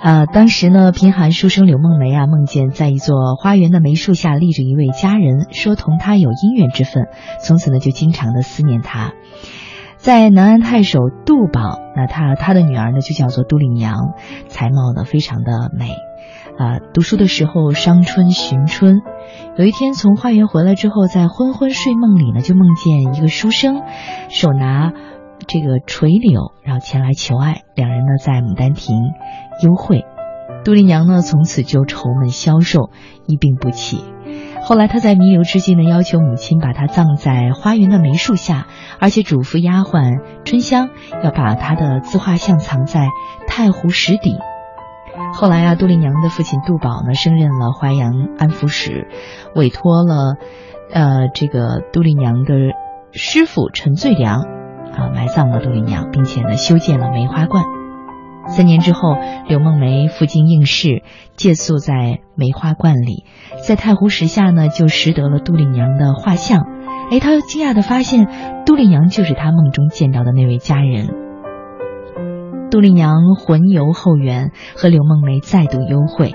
[0.02, 7.08] 呃，当时呢，贫寒书生柳梦梅啊，梦见在一座花园的梅树下立着一位佳人，说同她有姻缘之分，
[7.42, 9.14] 从此呢就经常的思念她。
[9.96, 13.96] 在南安太守杜宝，那他他的女儿呢就叫做杜丽娘，
[14.50, 15.96] 才貌呢非常的美，
[16.58, 19.02] 啊，读书的时候伤春寻春，
[19.58, 23.82] 有一天从花园回来之后，在昏昏睡梦里呢，就梦见一个书生，
[24.30, 24.92] 手拿
[25.48, 28.96] 这个垂柳，然后前来求爱，两人呢在牡丹亭
[29.64, 30.06] 幽会。
[30.64, 32.92] 杜丽娘呢，从此就愁闷消瘦，
[33.26, 34.04] 一病不起。
[34.62, 38.68] 后来她在弥留之际呢，要求母亲把她葬在花园的梅树下，
[39.00, 40.90] 而且嘱咐丫鬟春香
[41.24, 43.08] 要把她的自画像藏在
[43.48, 44.38] 太湖石底。
[45.34, 49.08] 后来啊，杜丽娘的父亲杜宝呢，升任了淮阳安抚使，
[49.56, 50.38] 委托了
[50.94, 52.54] 呃这个杜丽娘的
[53.12, 57.64] 师傅陈最良啊埋葬了杜丽娘，并且呢修建了梅花观。
[58.48, 59.16] 三年之后，
[59.48, 61.02] 柳梦梅赴京应试，
[61.36, 63.26] 借宿在梅花观里，
[63.66, 66.68] 在太湖石下呢，就拾得了杜丽娘的画像。
[67.10, 68.28] 哎，他惊讶的发现，
[68.66, 71.23] 杜丽娘就是他梦中见到的那位佳人。
[72.74, 76.32] 杜丽娘魂游后园，和柳梦梅再度幽会。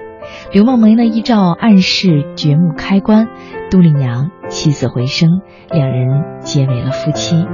[0.53, 3.27] 柳梦梅呢，依照暗示掘墓开棺，
[3.72, 7.44] 杜丽娘起死回生，两人结为了夫妻。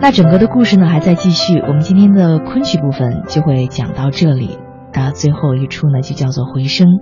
[0.00, 4.58] 那整个的故事呢还在继续，我们今天的昆曲部分就会讲到这里，
[4.92, 7.00] 啊，最后一出呢就叫做回声。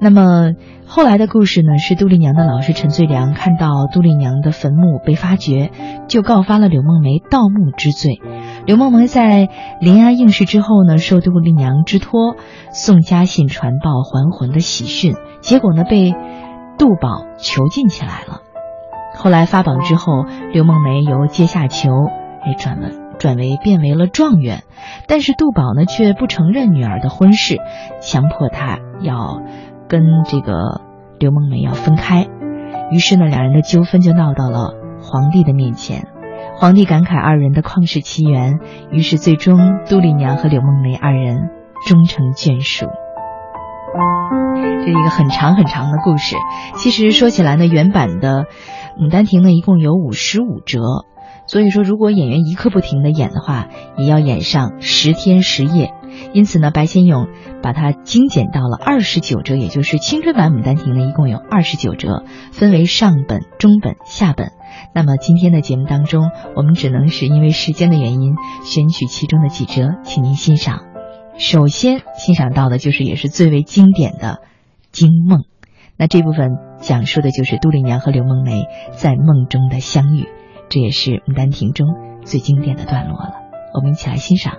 [0.00, 0.52] 那么
[0.86, 5.70] 后来的故事呢是杜丽娘的老师陈最良看到杜丽娘的坟墓被发掘，
[6.08, 8.20] 就告发了柳梦梅盗墓之罪。
[8.66, 9.48] 柳梦梅在
[9.80, 12.36] 临安应试之后呢，受杜丽娘之托
[12.72, 16.14] 送家信传报还魂的喜讯，结果呢被
[16.78, 18.42] 杜宝囚禁起来了。
[19.14, 21.90] 后来发榜之后，柳梦梅由阶下囚。
[22.44, 22.88] 哎，转了，
[23.22, 24.64] 转为变为了状元，
[25.06, 27.58] 但是杜宝呢却不承认女儿的婚事，
[28.00, 29.40] 强迫她要
[29.88, 30.80] 跟这个
[31.20, 32.26] 刘梦梅要分开，
[32.90, 36.08] 于是呢，两人的纠纷就闹到了皇帝的面前，
[36.56, 38.58] 皇帝感慨二人的旷世奇缘，
[38.90, 39.56] 于是最终
[39.88, 41.48] 杜丽娘和柳梦梅二人
[41.86, 42.86] 终成眷属。
[44.80, 46.34] 这是一个很长很长的故事，
[46.74, 48.42] 其实说起来呢，原版的
[48.98, 50.80] 《牡丹亭》呢一共有五十五折。
[51.52, 55.92] 所以说，如果演员一刻不停的演的话，也要演上十天十夜。
[56.32, 57.28] 因此呢，白先勇
[57.62, 64.52] 把它精简到了二十九折，也就是青春版《牡丹亭》呢，一共有二十九折，分为上本、中本、下本。
[64.94, 68.32] 那么今天的节目当中，我们只能是因为时间的原因，
[68.64, 70.84] 选取其中的几折，请您欣赏。
[71.36, 74.40] 首先欣赏到的就是也是最为经典的
[74.90, 75.40] 《惊梦》，
[75.98, 80.28] 那这部分讲述的就是杜丽娘和刘梦梅在梦中的相遇。
[80.72, 81.86] 这也是《牡丹亭》中
[82.24, 83.34] 最经典的段落了，
[83.74, 84.54] 我们一起来欣赏。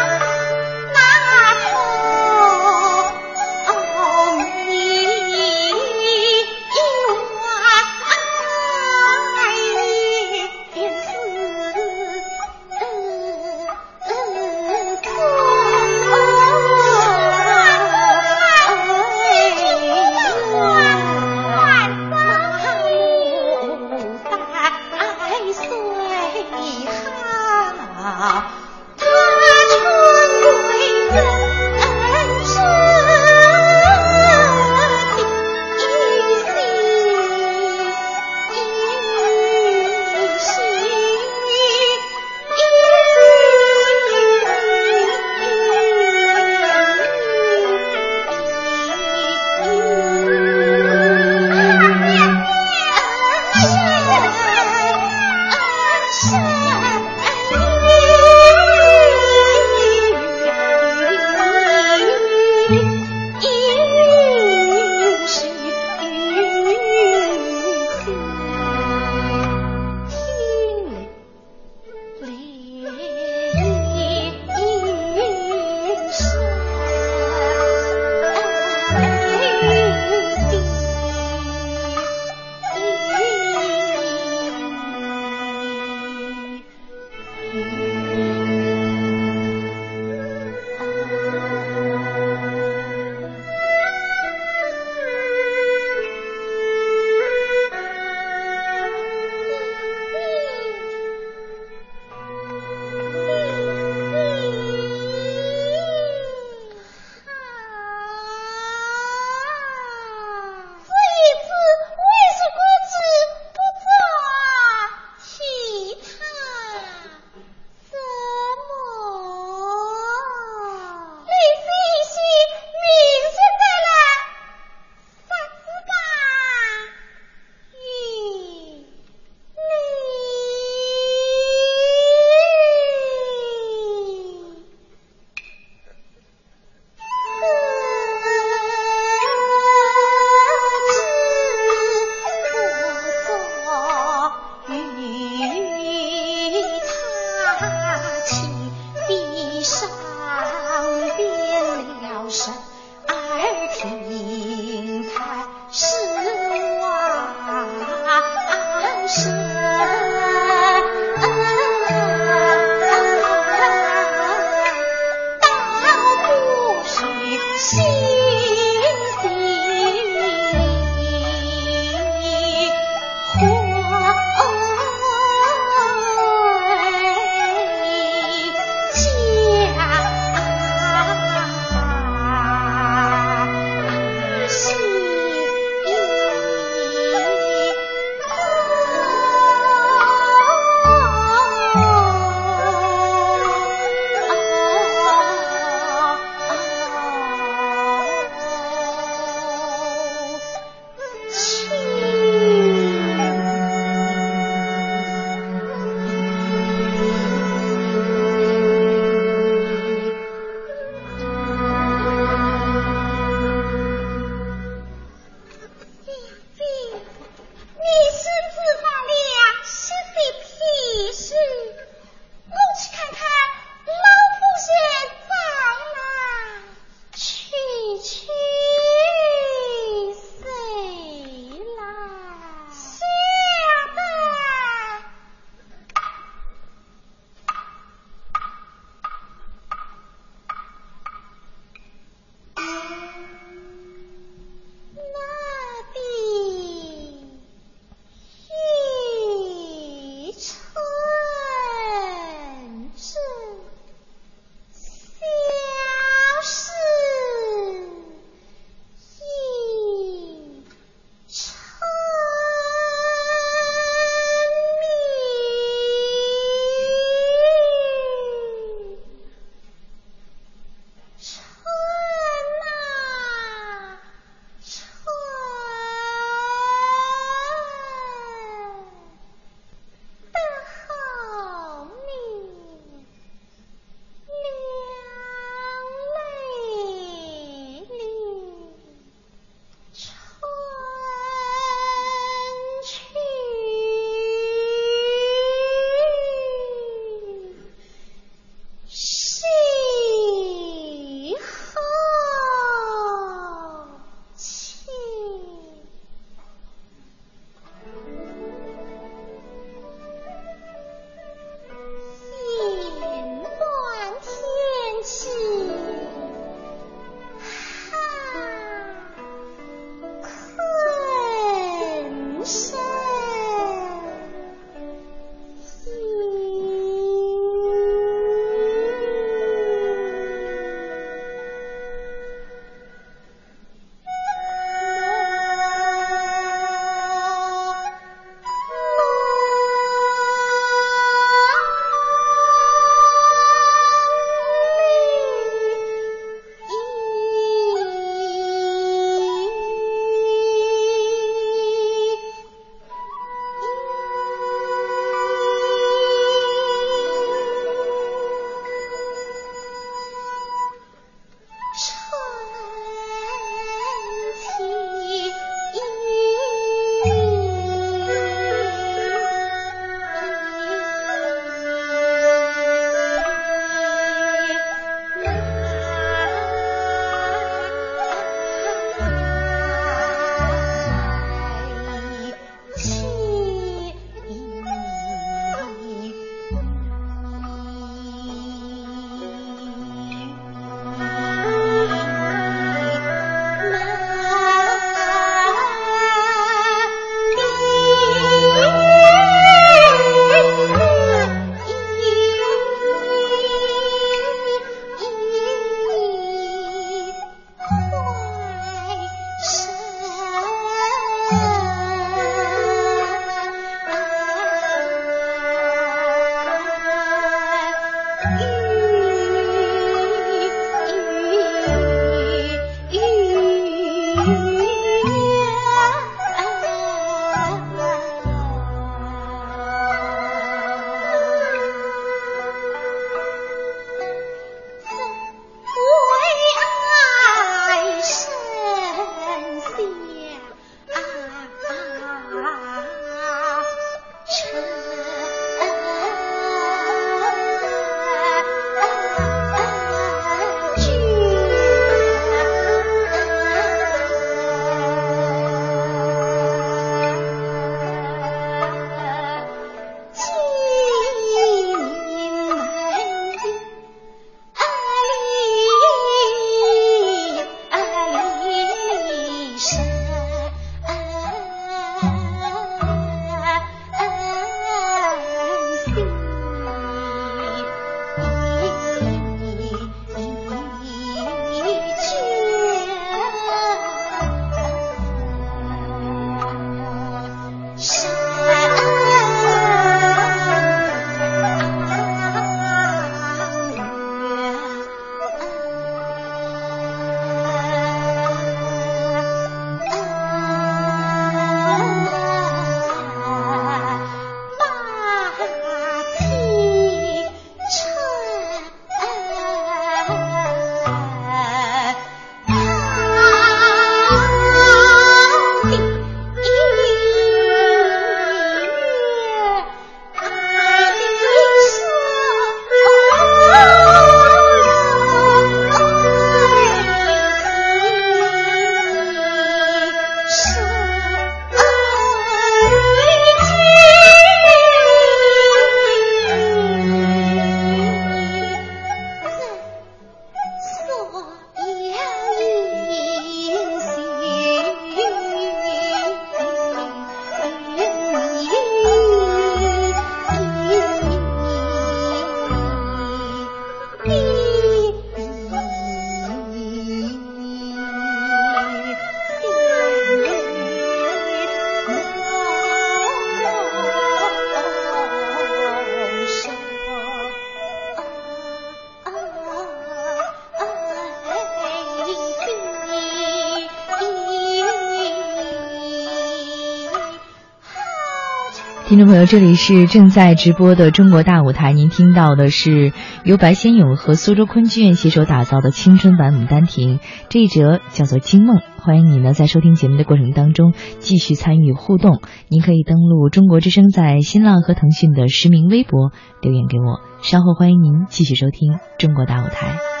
[579.01, 582.93] 众朋友，这里是正在直播的中国大舞台，您听到的是
[583.23, 588.57] 由白先勇和苏州昆剧院携手打造的青春版《牡丹亭》，这一折叫做《惊梦》。
[588.79, 592.21] 欢迎你呢，在收听节目的过程当中继续参与互动。
[592.47, 597.01] 您可以登录中国之声在新浪和腾讯的实名微博留言给我。
[597.23, 600.00] 稍后欢迎您继续收听中国大舞台。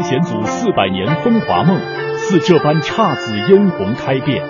[0.00, 1.78] 汤显祖四百年风华梦，
[2.16, 4.42] 似这般姹紫嫣红开遍。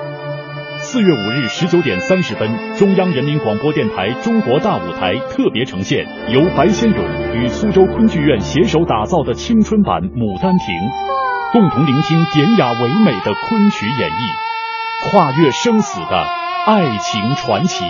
[0.78, 10.68] 四月五日十九点三十分，中央人民广播电台中国大舞台特别呈现由白先勇与苏州昆剧院携手打造的青春版《牡丹亭》，
[11.52, 16.26] 共同聆听典雅唯美的昆曲演绎，跨越生死的
[16.66, 17.84] 爱情传奇。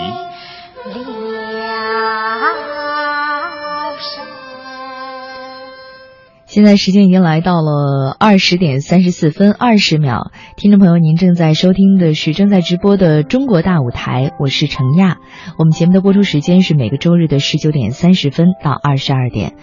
[6.51, 15.18] 现在时间已经来到了二十点三十四分二十秒，听众朋友，您正在收听的是正在直播的中国大舞台，我是程亚。
[15.59, 19.55] 我们节目的播出时间是每个周日的十九点三十分到二十二点。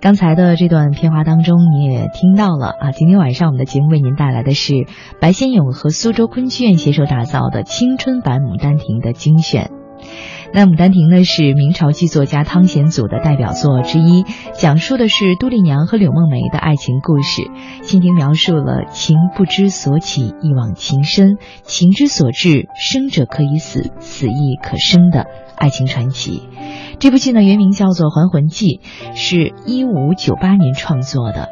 [0.00, 2.92] 刚才的这段片花当中，你也听到了啊。
[2.92, 4.86] 今天晚上我们的节目为您带来的是
[5.20, 9.72] 白先勇和苏州昆剧院携手打造的青春版《牡丹亭》的精选。
[10.52, 14.24] 那《牡丹亭》呢是明朝剧作家汤显祖的代表作之一，
[14.54, 17.42] 讲述的是杜丽娘和柳梦梅的爱情故事。
[17.82, 25.26] 蜻蜓描述了情不知所起，一往情深；情之所至，生者可以死，死亦可生的
[25.56, 26.42] 爱情传奇。
[26.98, 28.80] 这部剧呢原名叫做《还魂记》，
[29.14, 31.50] 是一五九八年创作的。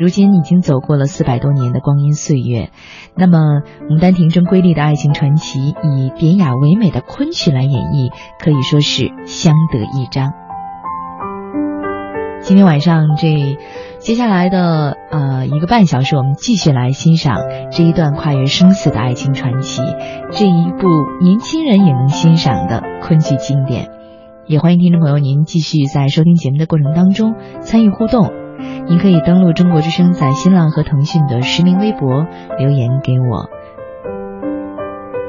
[0.00, 2.70] 如今已经走过了四百多年的光阴岁月，
[3.14, 3.38] 那么
[3.86, 8.10] 《牡丹亭》中瑰丽的爱情传奇，以典雅唯美的昆曲来演绎，
[8.42, 10.32] 可以说是相得益彰。
[12.40, 13.58] 今天晚上这
[13.98, 17.36] 接下来的呃一个半小时，我们继续来欣赏
[17.70, 19.82] 这一段跨越生死的爱情传奇，
[20.30, 20.88] 这一部
[21.20, 23.90] 年轻人也能欣赏的昆剧经典。
[24.46, 28.32] 也欢迎听众朋友您继续在收听节目的过程当中参与互动。
[28.86, 32.26] 您可以登录中国之声在新浪和腾讯的实名微博
[32.58, 33.48] 留言给我。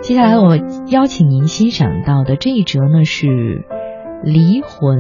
[0.02, 0.58] 接下来我
[0.88, 3.28] 邀请您欣赏到的这一折呢是
[4.24, 4.98] 《离魂》。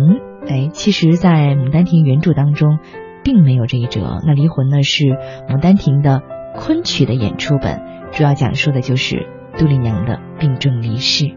[0.47, 2.79] 哎，其实，在《牡丹亭》原著当中
[3.23, 4.19] 并没有这一折。
[4.25, 5.05] 那《离魂》呢是
[5.47, 6.21] 《牡丹亭》的
[6.55, 7.79] 昆曲的演出本，
[8.11, 9.27] 主要讲述的就是
[9.57, 11.35] 杜丽娘的病重离世。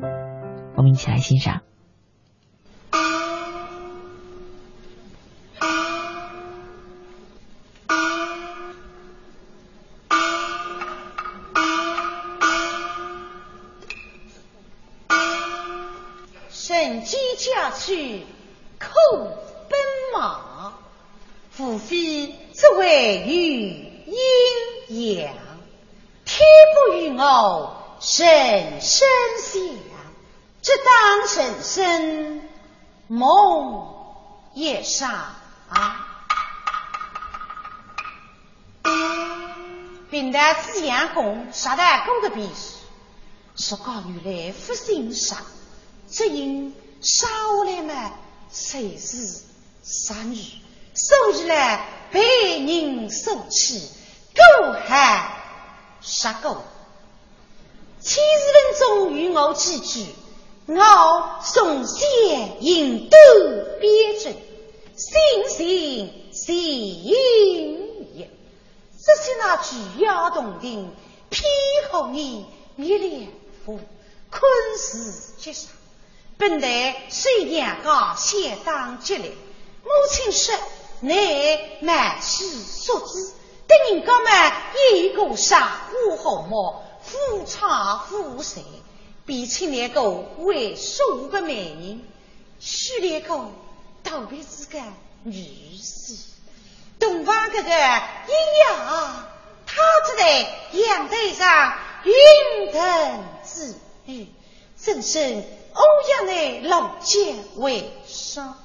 [0.74, 1.60] 我们一起来欣赏。
[17.78, 18.26] 去
[18.78, 18.88] 叩
[19.68, 19.78] 奔
[20.14, 20.74] 马，
[21.50, 23.70] 父妃只为与
[24.06, 25.34] 阴阳，
[26.24, 26.46] 天
[26.86, 28.26] 不与我生
[28.80, 29.08] 生
[29.38, 29.58] 相，
[30.62, 32.42] 只当生生
[33.08, 33.94] 梦
[34.54, 35.32] 也杀。
[40.10, 42.76] 并带紫阳宫杀得公的鼻屎，
[43.56, 45.38] 说高女来负心上，
[46.08, 46.72] 只因。
[47.04, 47.28] 杀
[47.58, 48.12] 我来嘛，
[48.50, 49.42] 谁是
[49.82, 50.38] 杀女？
[50.94, 53.90] 收起来被人收起，
[54.34, 55.36] 狗还
[56.00, 56.62] 杀狗。
[58.00, 60.06] 千日分钟与我几句，
[60.66, 63.16] 我从先引渡
[63.80, 64.34] 边阵，
[64.96, 68.30] 心心心也。
[69.04, 70.90] 这些那句要动听，
[71.28, 71.44] 偏
[71.90, 72.46] 好你
[72.76, 73.28] 灭脸
[73.66, 73.78] 夫，
[74.30, 74.42] 困
[74.78, 75.68] 死绝杀。
[76.46, 79.32] 本来虽两个相当激烈，
[79.82, 80.54] 母亲说
[81.00, 81.14] ：“乃
[81.80, 83.32] 满是素子，
[83.66, 84.52] 等人家们
[84.92, 88.62] 一个杀五毫毛，夫唱妇随，
[89.24, 90.02] 比起那个
[90.40, 92.02] 为数个美人，
[92.60, 93.50] 许那个
[94.02, 94.78] 特别是个
[95.22, 95.48] 女
[95.80, 96.18] 婿。
[96.98, 99.26] 东方哥哥一呀，
[99.64, 100.40] 他只在
[100.72, 104.26] 阳台上云腾自语，
[104.78, 105.42] 真是。”
[105.74, 108.56] 欧阳的老奸为上，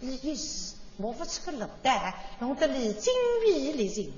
[0.00, 3.12] 你意思莫不出个老蛋，弄得你精
[3.44, 4.12] 疲力尽。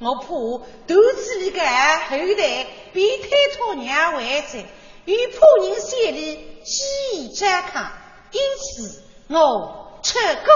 [0.00, 4.64] 我怕肚子里个后代被太托娘为在，
[5.04, 7.92] 与仆人心里记着看，
[8.32, 10.52] 因此我出高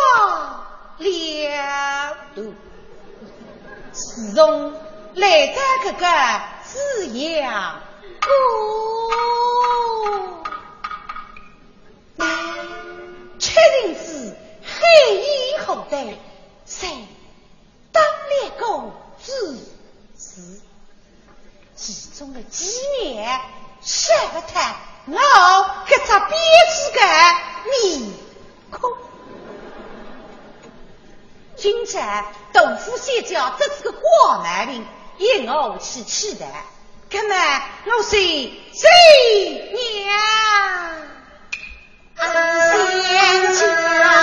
[0.99, 2.55] 了度，
[3.93, 4.73] 自从
[5.15, 5.55] 来得
[5.85, 6.07] 这个
[6.65, 7.81] 紫阳
[12.23, 12.31] 宫。
[15.15, 16.05] 以后代，
[16.67, 16.89] 谁
[17.93, 19.59] 当了公子？
[20.17, 20.41] 是
[21.75, 23.41] 其中的几年，
[23.83, 24.47] 舍不得
[25.07, 27.01] 我这张编织的
[27.71, 28.13] 面
[28.71, 28.93] 孔。
[31.57, 34.87] 今朝杜甫先教这是个光毛病，
[35.19, 36.47] 引我去取代，
[37.11, 38.53] 那么我是谁
[39.73, 41.12] 娘？
[42.23, 44.22] 先家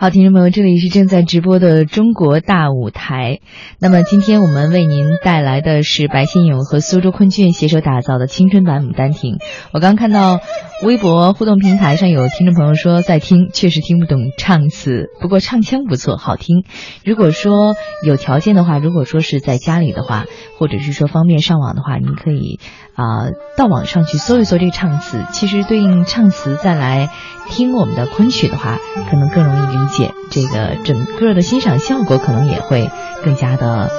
[0.00, 3.40] 好，听众朋友，这里是正在直播的中国大舞台。
[3.78, 9.34] 那么，今天我们为您带来的是白先勇和苏州昆剧携手打造的青春版《牡丹亭》。
[9.74, 10.40] 我刚看到
[10.82, 16.64] 微博互动平台上有听众朋友说在听，确实听不懂唱词，不过唱腔不错，好听。
[17.04, 20.24] 如果说有条件的话，如果说是在家里的话，
[20.58, 22.58] 或者是说方便上网的话，您可以
[22.94, 25.26] 啊到网上去搜一搜这个唱词。
[25.34, 27.10] 其实对应唱词再来
[27.50, 28.78] 听我们的昆曲的话，
[29.10, 30.14] 可能更容易理解。
[30.30, 32.90] 这个整个的欣赏效果可能也会
[33.22, 33.90] 更加的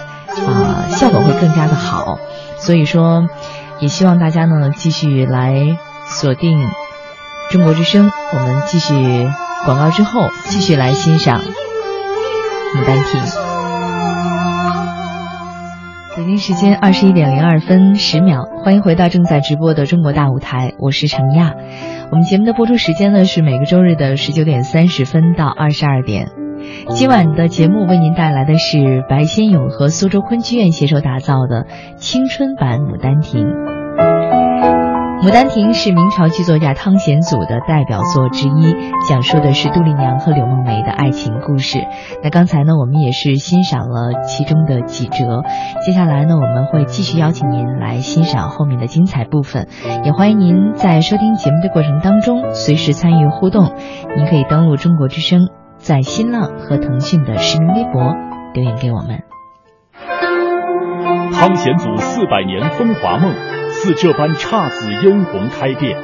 [0.48, 2.18] 啊，效果会更加的好。
[2.58, 3.28] 所以说，
[3.80, 6.66] 也希望大家呢继续来锁定
[7.50, 8.12] 中国之声。
[8.34, 8.94] 我们继续
[9.66, 13.22] 广告之后，继续来欣赏《牡丹亭》。
[16.18, 21.54] 北京时间二十一点零二分十秒，欢迎回到正在直播的中国大舞台，我是程亚。
[22.12, 26.30] 我们节目的播出时间呢是每个周日的十九点三十分到二十二点。
[26.90, 31.66] 今晚的节目为您带来的是白先勇和苏州昆剧院携手打造的
[31.96, 33.46] 青春版《牡丹亭》。
[35.22, 38.76] 《牡丹亭》是明朝剧作家汤显祖的代表作之一，
[39.08, 41.78] 讲述的是杜丽娘和柳梦梅的爱情故事。
[42.24, 45.44] 那刚才呢，我们也是欣赏了其中的几折，
[45.86, 49.68] 接下来呢，我们会继续邀请您来欣赏后面的精彩部分。
[50.04, 53.76] 也欢迎您在收听节目的过程当中随时参与互动，
[54.18, 58.16] 您可以登录中国之声，在新浪和腾讯的实名微博
[58.56, 59.22] 留言给我们。
[61.32, 63.61] 汤显祖四百年风华梦。
[63.84, 65.98] 似这般姹紫嫣红开遍。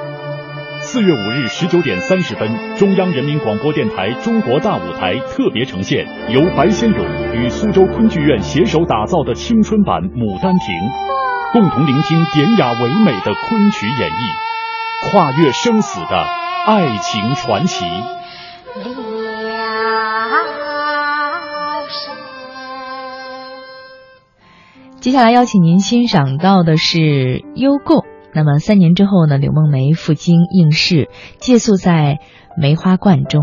[0.80, 7.06] 四月五日十九点三十分，中央人民广播电台中国大舞台特别呈现由白先勇
[7.36, 10.60] 与苏州昆剧院携手打造的青春版《牡丹亭》，
[11.54, 16.26] 共同聆听典雅唯美的昆曲演绎，跨越生死的
[16.66, 17.86] 爱情传奇。
[25.08, 26.98] 接下来邀请您欣赏到的是
[27.56, 28.00] 《幽贡》。
[28.34, 31.08] 那么三年之后呢，柳梦梅赴京应试，
[31.38, 32.20] 借宿在
[32.58, 33.42] 梅花观中，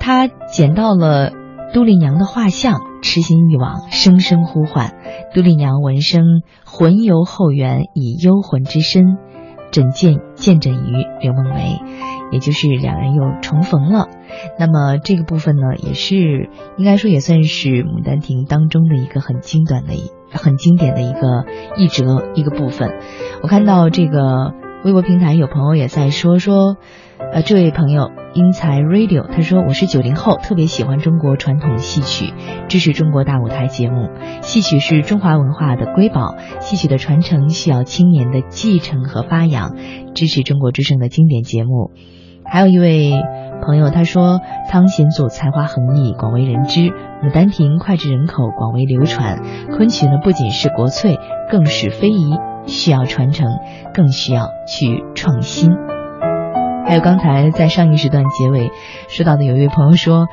[0.00, 1.30] 她捡到了
[1.72, 4.96] 都丽娘的画像，痴心欲往，声声呼唤。
[5.32, 9.18] 都丽娘闻声，魂游后园，以幽魂之身，
[9.70, 11.78] 枕见见枕于柳梦梅，
[12.32, 14.08] 也就是两人又重逢了。
[14.58, 20.10] 那么这个部分呢，也是应该说也算是《牡丹亭》当中的一个很精短的一。
[20.30, 21.44] 很经典的一个
[21.76, 22.90] 一折一个部分，
[23.42, 24.52] 我看到这个
[24.84, 26.76] 微博平台有朋友也在说说，
[27.32, 32.32] 呃，这位朋友英才 Radio 他说我是九零后，特别喜欢中国传统戏曲，
[32.68, 34.10] 支持中国大舞台节目。
[34.42, 39.76] 戏曲是中华文化的瑰宝，戏曲的传承需要青年的继承和发扬，
[40.14, 41.90] 支持中国之声的经典节目。
[42.50, 43.12] 还有一位
[43.62, 46.80] 朋友他说汤显祖才华横溢，广为人知。
[47.22, 49.38] 《牡丹亭》脍炙人口，广为流传。
[49.76, 51.18] 昆曲呢，不仅是国粹，
[51.50, 53.46] 更是非遗，需要传承，
[53.92, 55.76] 更需要去创新。
[56.86, 58.70] 还有刚才在上一时段结尾
[59.08, 60.26] 说到的，有一位朋友说，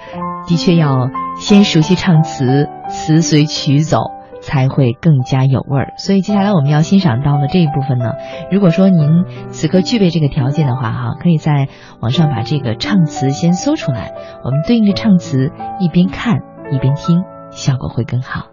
[0.48, 4.12] 的确要先熟悉唱词，词随曲走，
[4.46, 5.94] 才会更加有味儿。
[5.98, 8.14] 所以接下来我们要欣赏到的这一部分呢，
[8.52, 11.68] 如果说您此刻具备这个条件的话，哈，可以在
[12.00, 14.14] 网上把这个唱词先搜出来，
[14.44, 16.40] 我们对应着唱词一边看。
[16.72, 18.48] 一边听，效果会更好。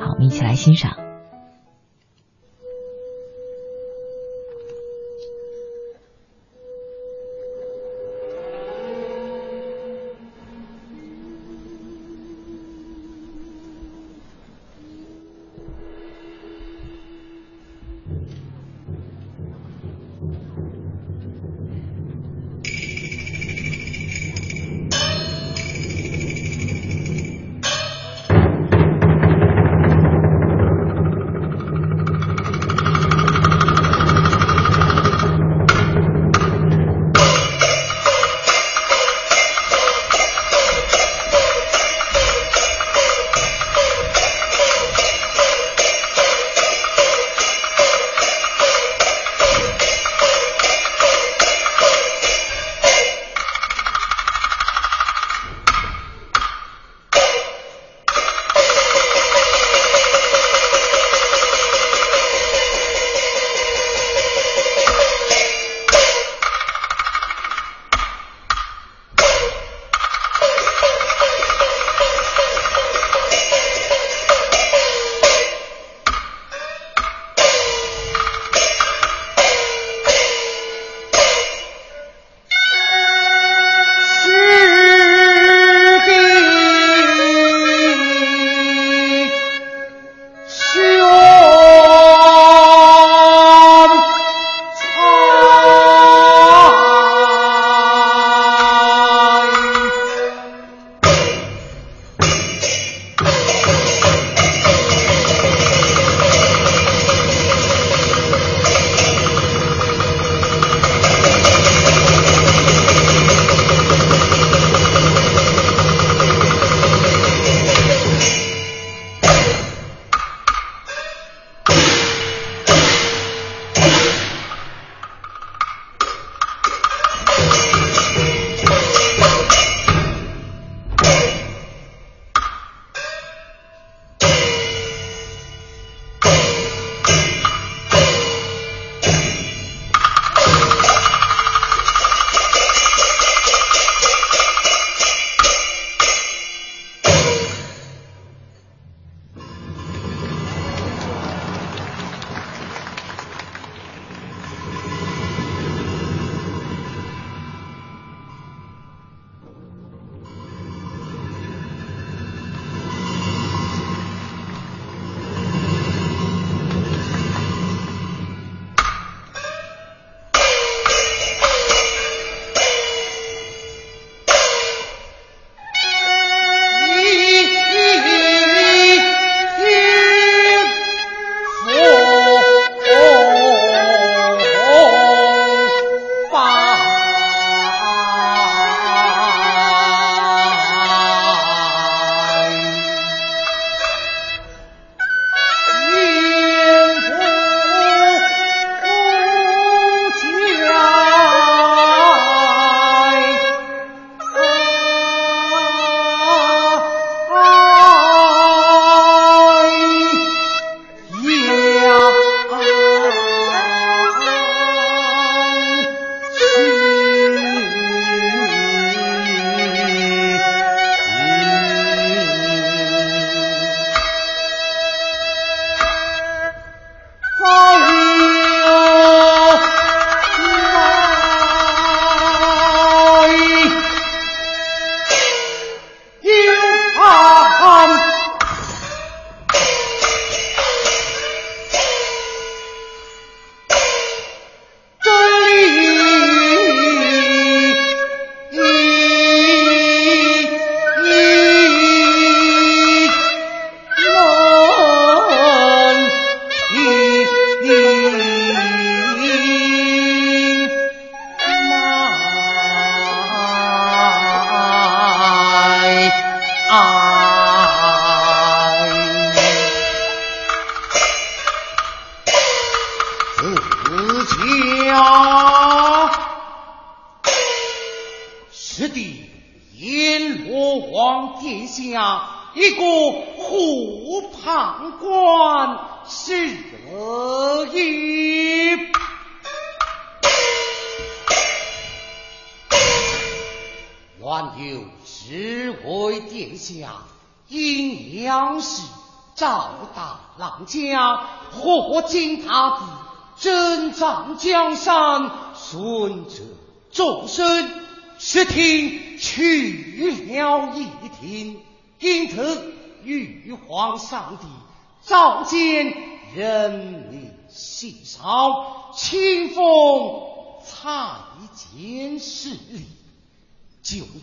[0.00, 1.11] 好，我们一起来欣赏。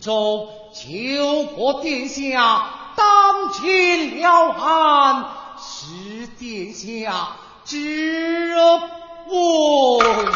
[0.00, 5.26] 州救国殿下当前了汉，
[5.58, 10.32] 使殿下知闻。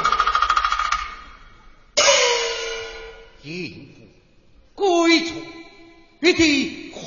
[3.43, 4.03] 应付
[4.75, 5.35] 归处，
[6.21, 7.01] 玉帝可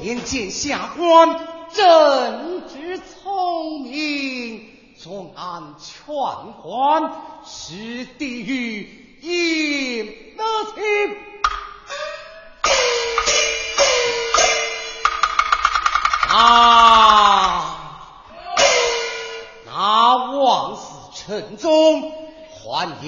[0.00, 4.66] 怜见下官正直聪明，
[5.02, 7.12] 专案劝还，
[7.44, 10.06] 使地狱应
[10.36, 10.80] 得清。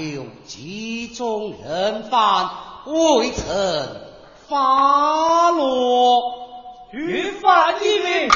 [0.02, 2.50] 还有几种人犯
[2.86, 4.00] 未曾
[4.48, 6.88] 发落？
[6.90, 8.28] 于犯一名，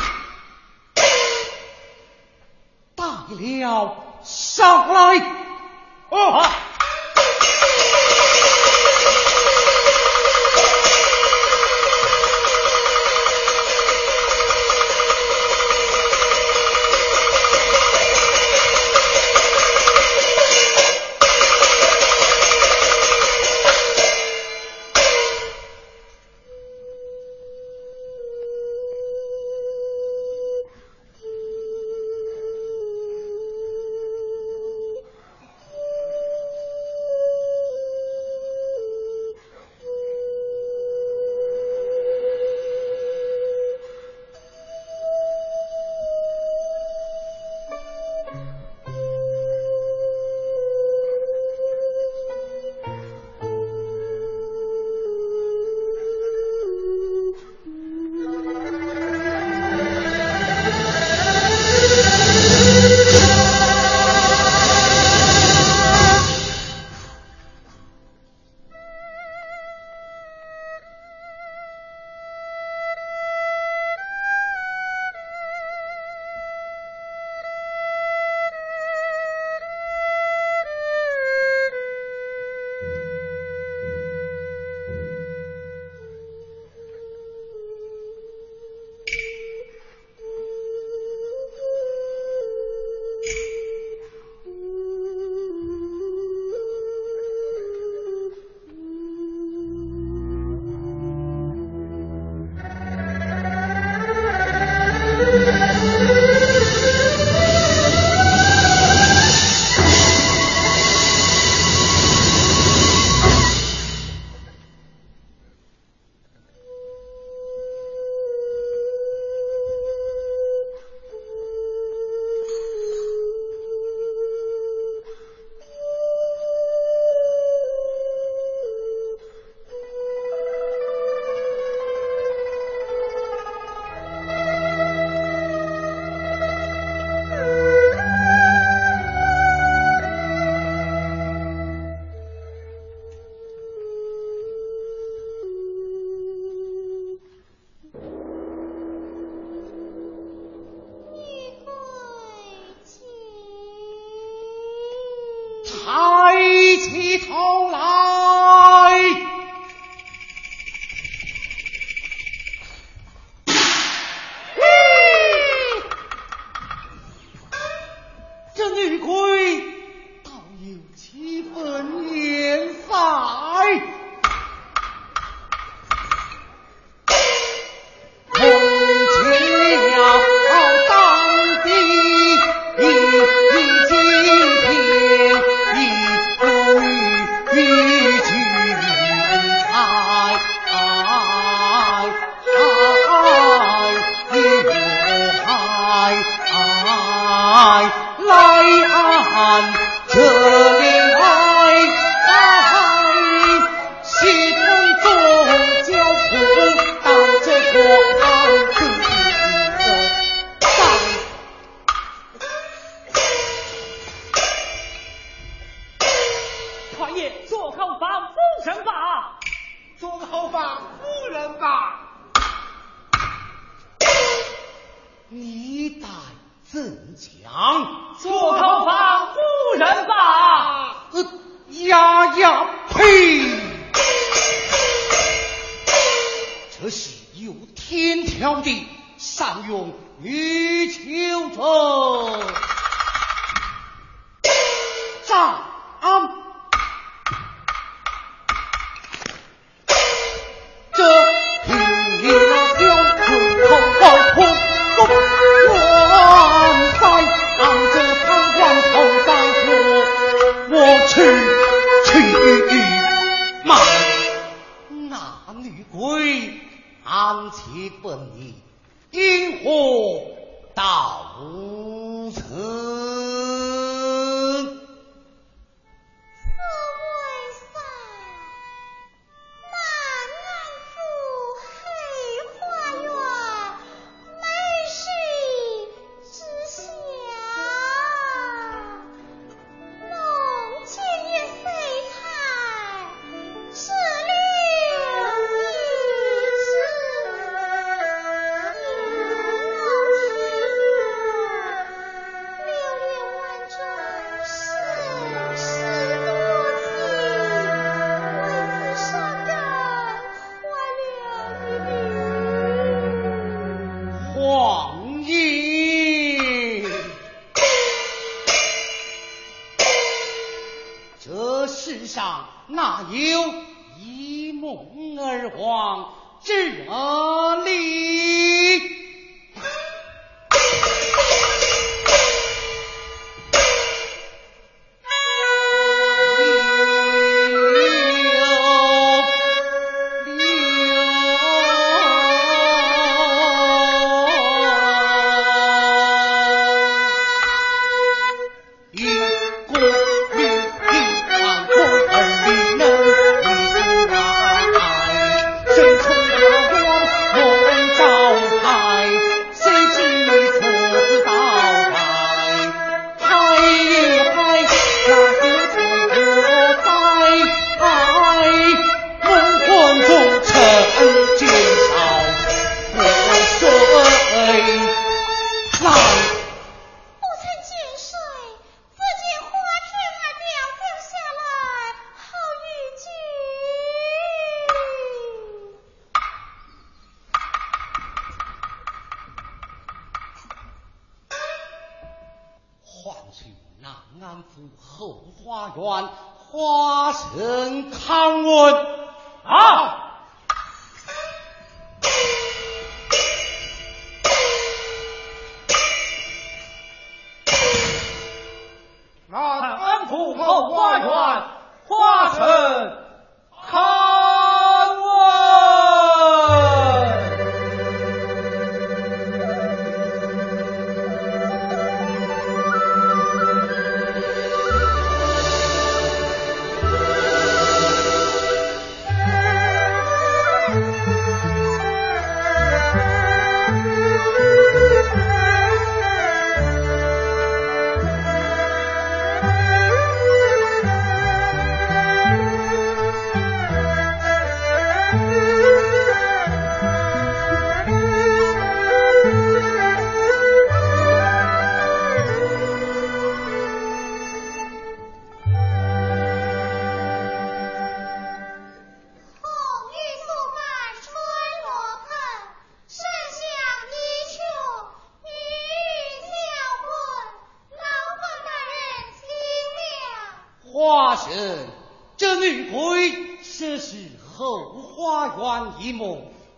[2.94, 5.18] 大了上来。
[6.10, 6.44] 哦。
[6.44, 6.65] 一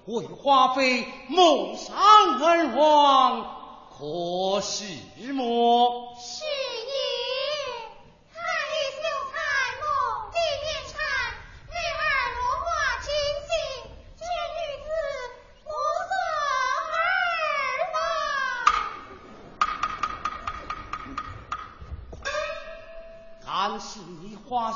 [0.07, 1.95] 为花飞梦上
[2.41, 3.59] 而亡
[3.99, 4.85] 可是
[5.35, 6.15] 我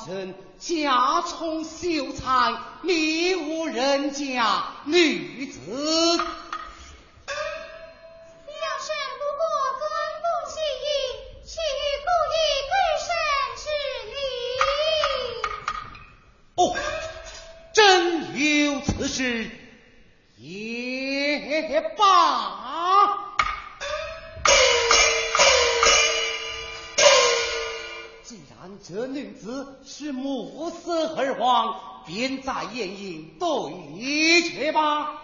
[0.04, 6.20] 臣家聪秀才，你无人家女子。
[32.06, 35.21] 便在眼影对却吧。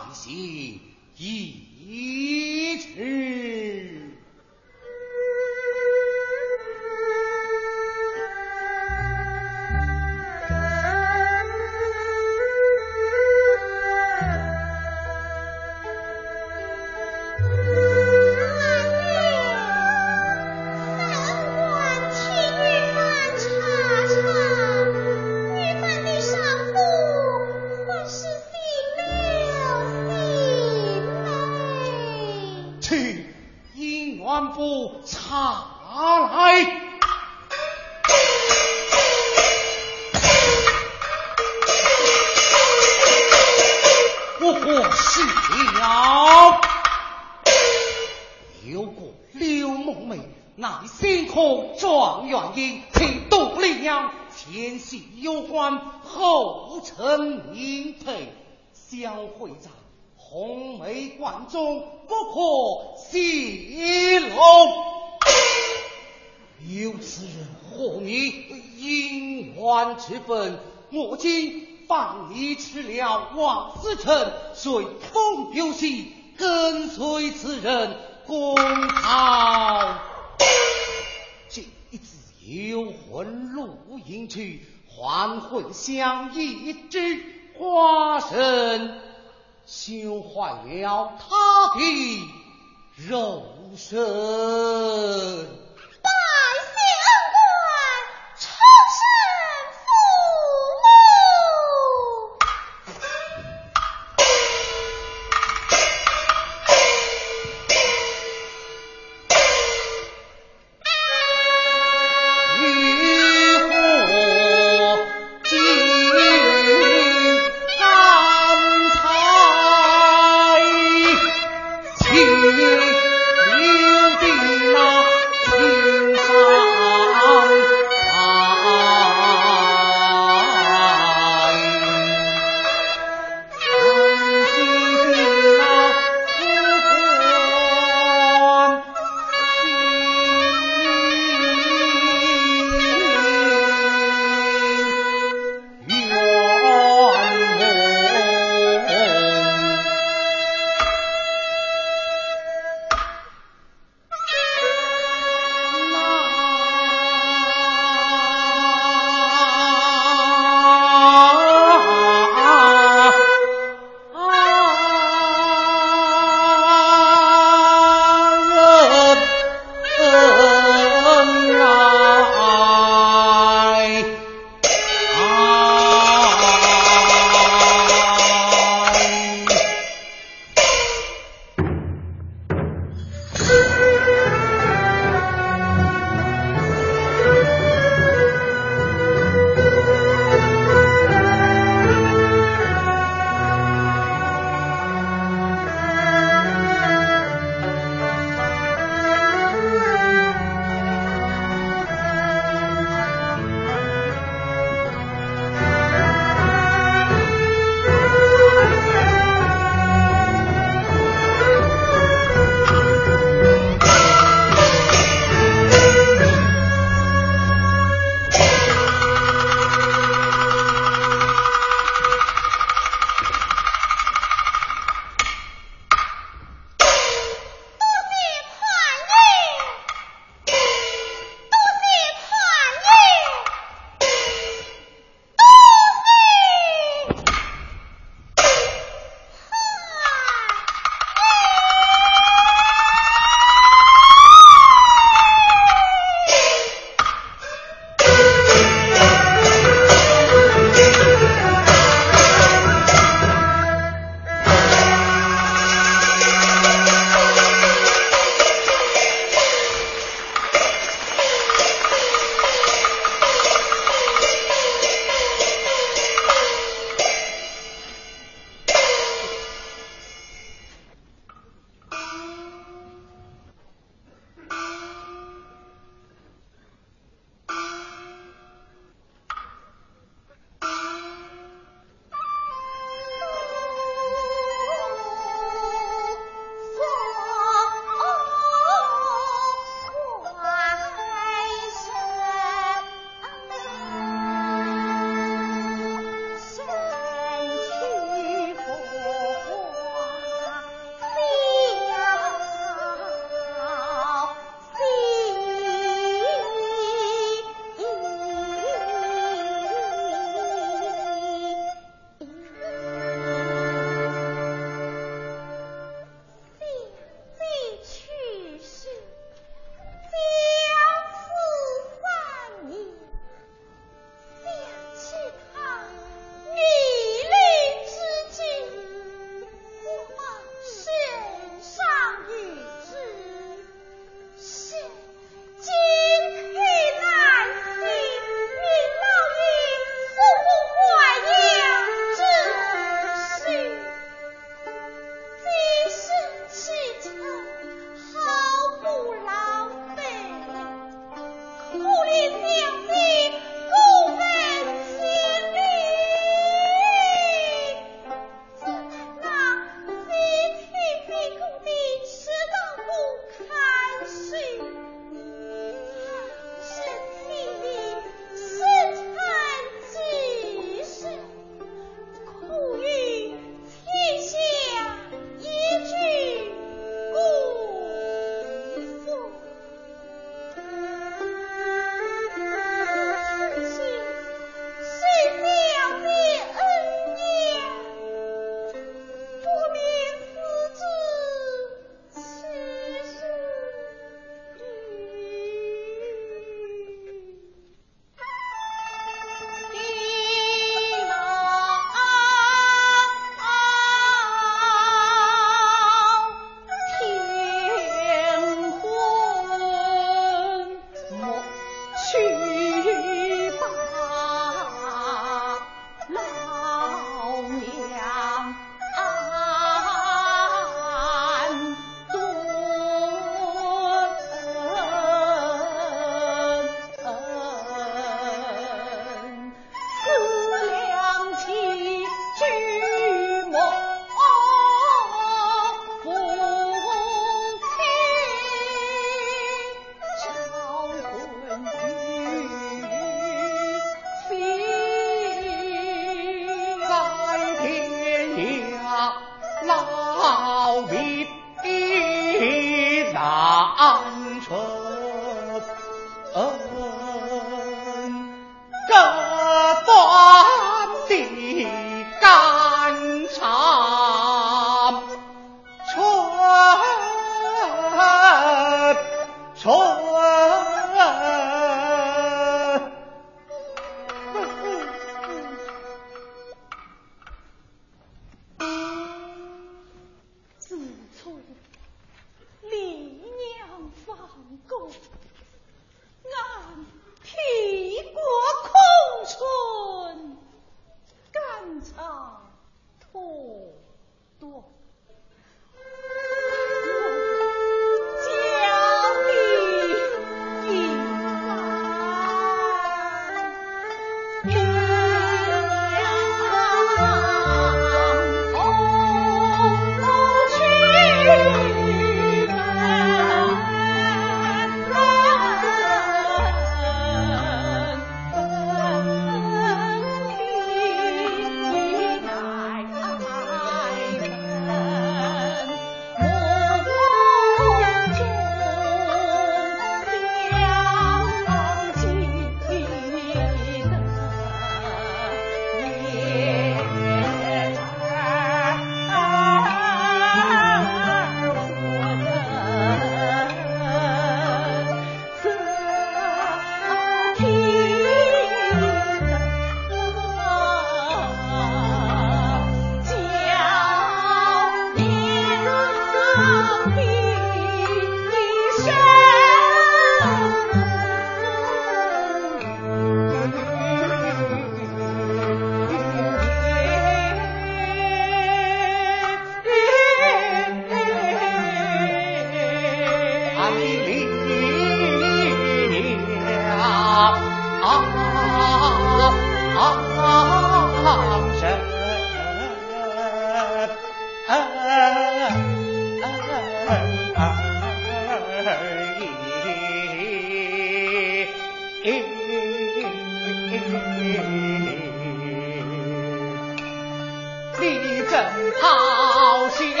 [599.71, 600.00] 好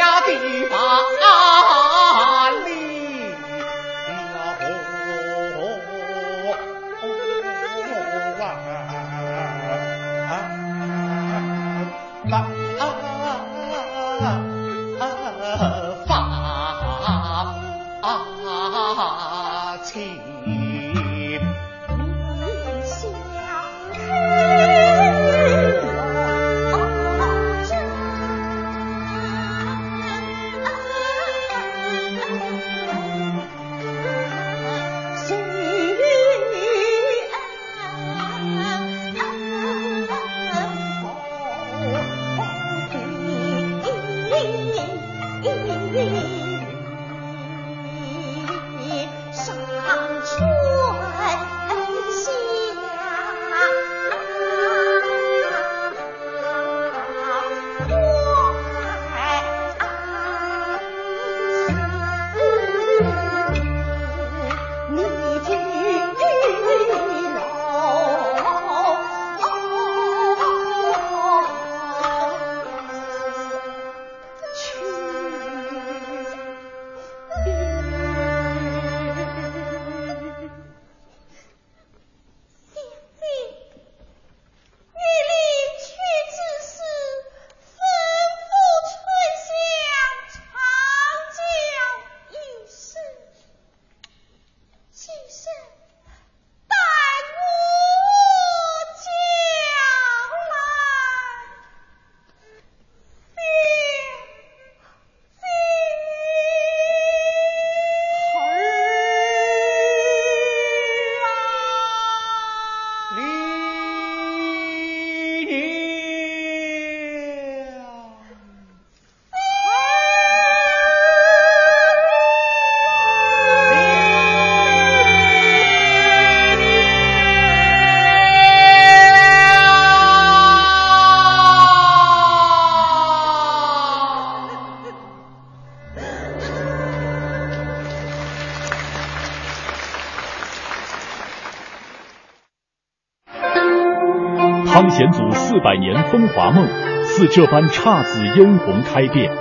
[144.91, 146.67] 显祖四百年风华梦，
[147.03, 149.31] 似这般姹紫嫣红开遍。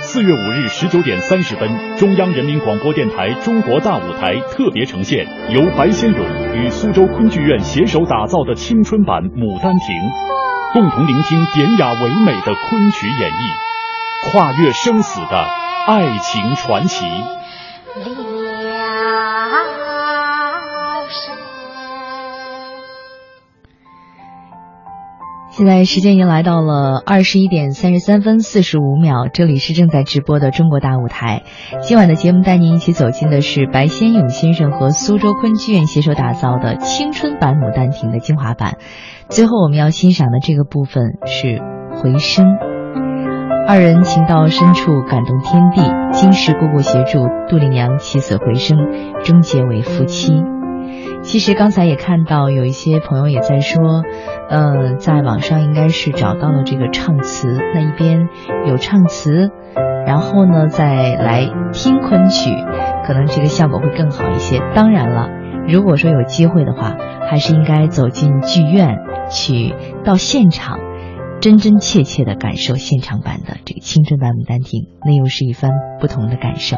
[0.00, 6.20] 四月五日十九点三十分，中央人民广播电台中国大舞台特别呈现由白先勇
[6.56, 9.80] 与苏州昆剧院携手打造的青春版《牡丹亭》，
[10.74, 15.46] 共同聆听典雅唯美的昆曲演绎，跨越生死的
[15.86, 17.06] 爱情传奇。
[25.56, 31.44] 现在时间已经来到了二十一点三十三分四十五秒，这里是正在直播的中国大舞台。
[31.80, 38.78] 今晚的节目带您一起走进的是白先勇先生和苏州昆剧院携手打造的青春版《牡丹亭》的精华版。
[39.28, 41.62] 最后我们要欣赏的这个部分是
[42.02, 42.46] 回声，
[43.68, 45.82] 二人情到深处感动天地，
[46.18, 48.76] 金石姑姑协助杜丽娘起死回生，
[49.22, 50.32] 终结为夫妻。
[51.24, 54.02] 其实刚才也看到有一些朋友也在说，
[54.48, 58.28] 呃，在网上应该是找到了这个唱词，那一边
[58.66, 59.50] 有唱词，
[60.06, 62.50] 然后呢再来听昆曲，
[63.04, 64.60] 可能这个效果会更好一些。
[64.74, 65.28] 当然了，
[65.66, 66.94] 如果说有机会的话，
[67.28, 68.98] 还是应该走进剧院
[69.28, 69.74] 去
[70.04, 70.78] 到现场，
[71.40, 76.76] 真真切切的感受现场版的这个青春版《牡丹亭》，那又是一番不同的感受。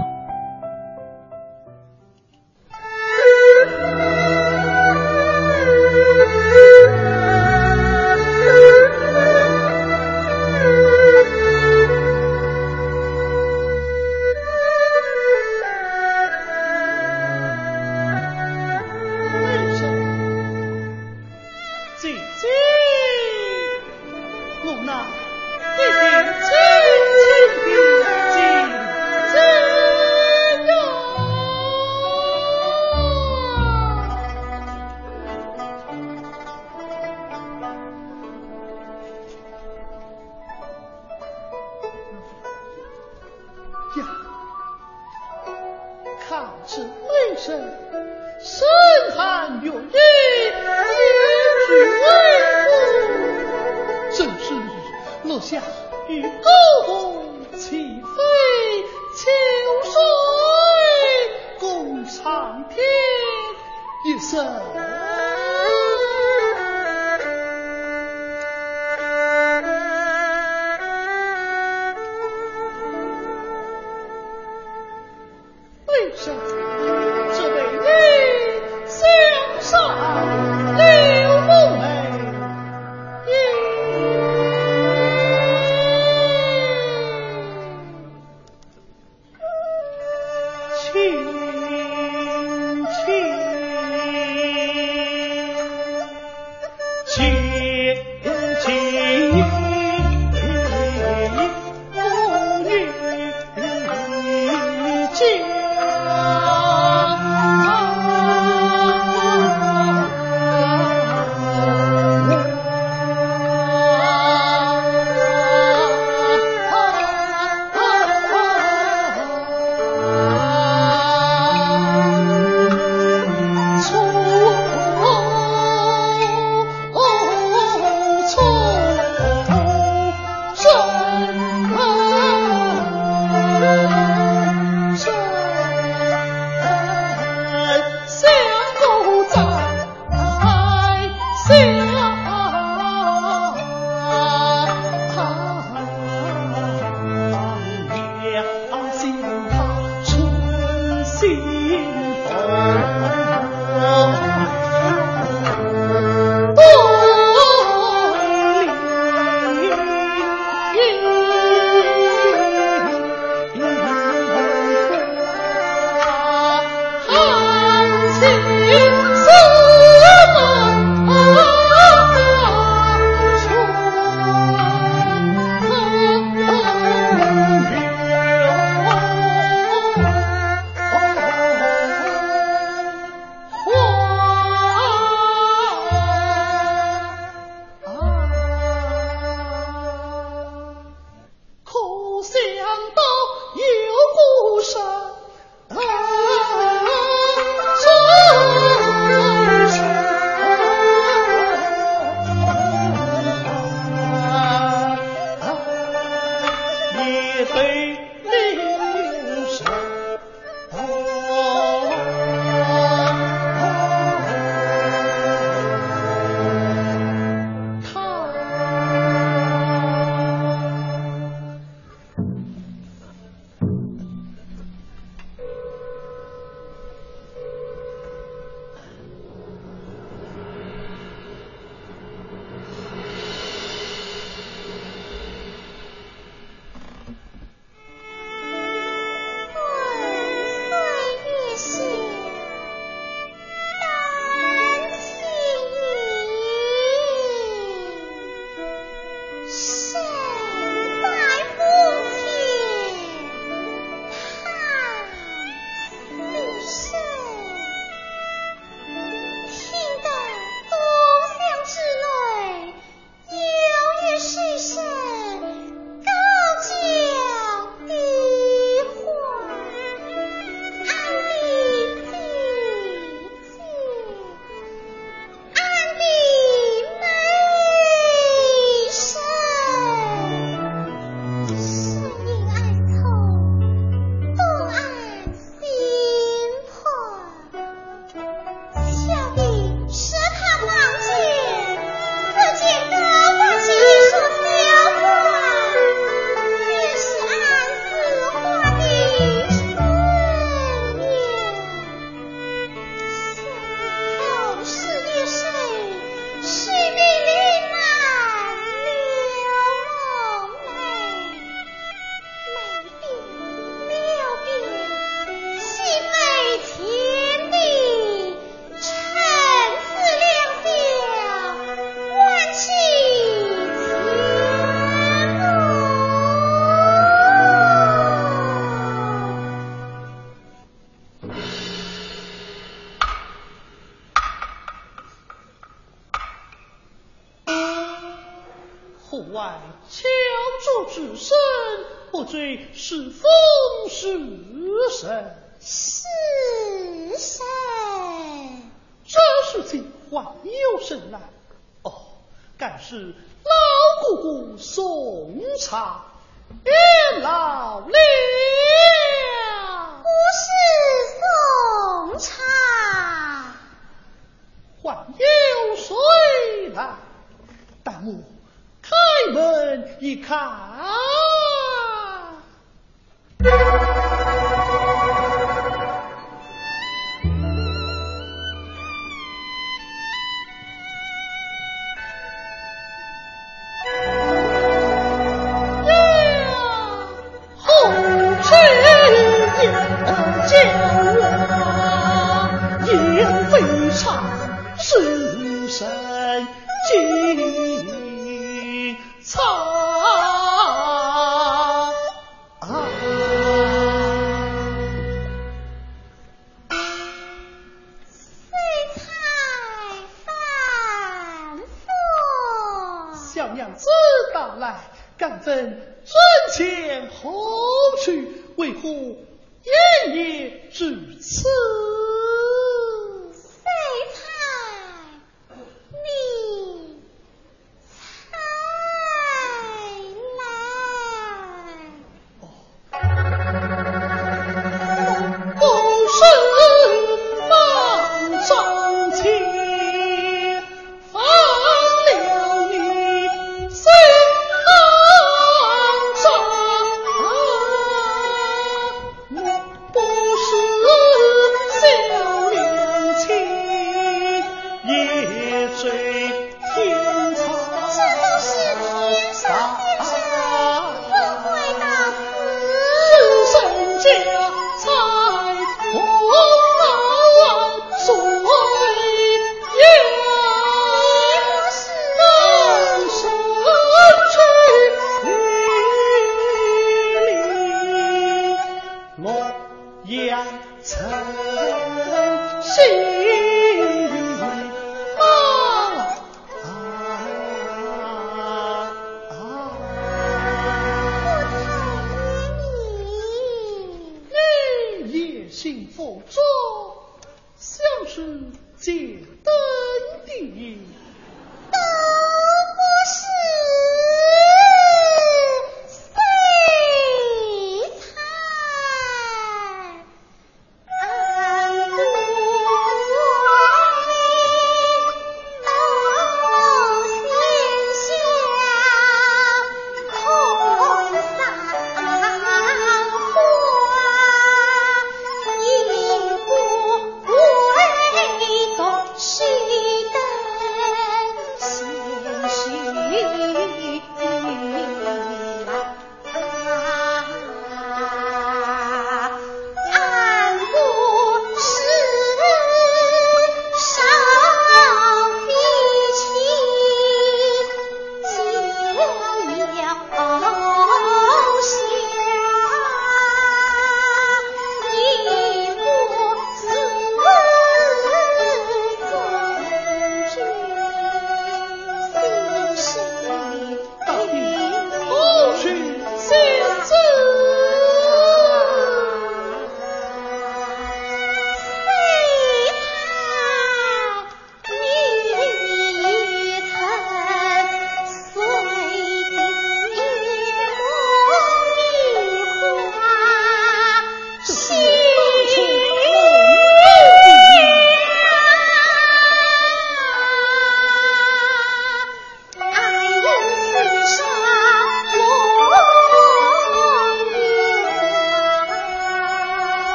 [500.42, 501.05] 嗯嗯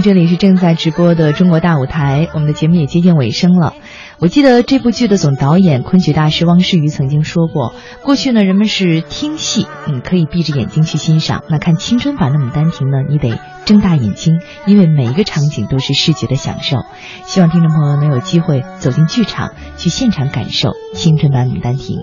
[0.00, 3.74] 这里是正在直播的中国大舞台，我们的节目也接近尾声了。
[4.18, 16.78] 我记得这部剧的总导演、昆曲大师汪世瑜曾经说过，过去呢，人们是听戏，嗯，可以闭着眼睛去欣赏；那看青春版的《牡丹亭》呢，你得睁大眼睛，因为每一个场景都是视觉的享受。
[17.24, 21.98] 希望听众朋友能有机会走进剧场，去现场感受青春版《牡丹亭》，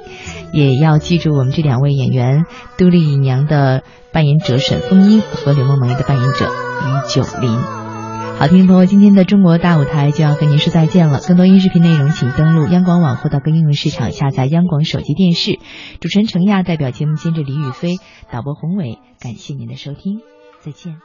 [0.51, 2.45] 也要记住我们这两位演员
[2.77, 7.85] 杜丽娘的扮演者沈凤英和柳梦梅的扮演者于九林。
[8.38, 11.22] 好，听的朋友，今天的中国大舞台就要和您说再见了。
[11.26, 15.57] 更多音视频内容，请登录央广网或到各应用市场下载央广手机电视。
[16.02, 17.95] 主持人程亚代表节目监制李宇飞，
[18.30, 20.20] 导播宏伟，感谢您的收听，
[20.60, 20.98] 再见。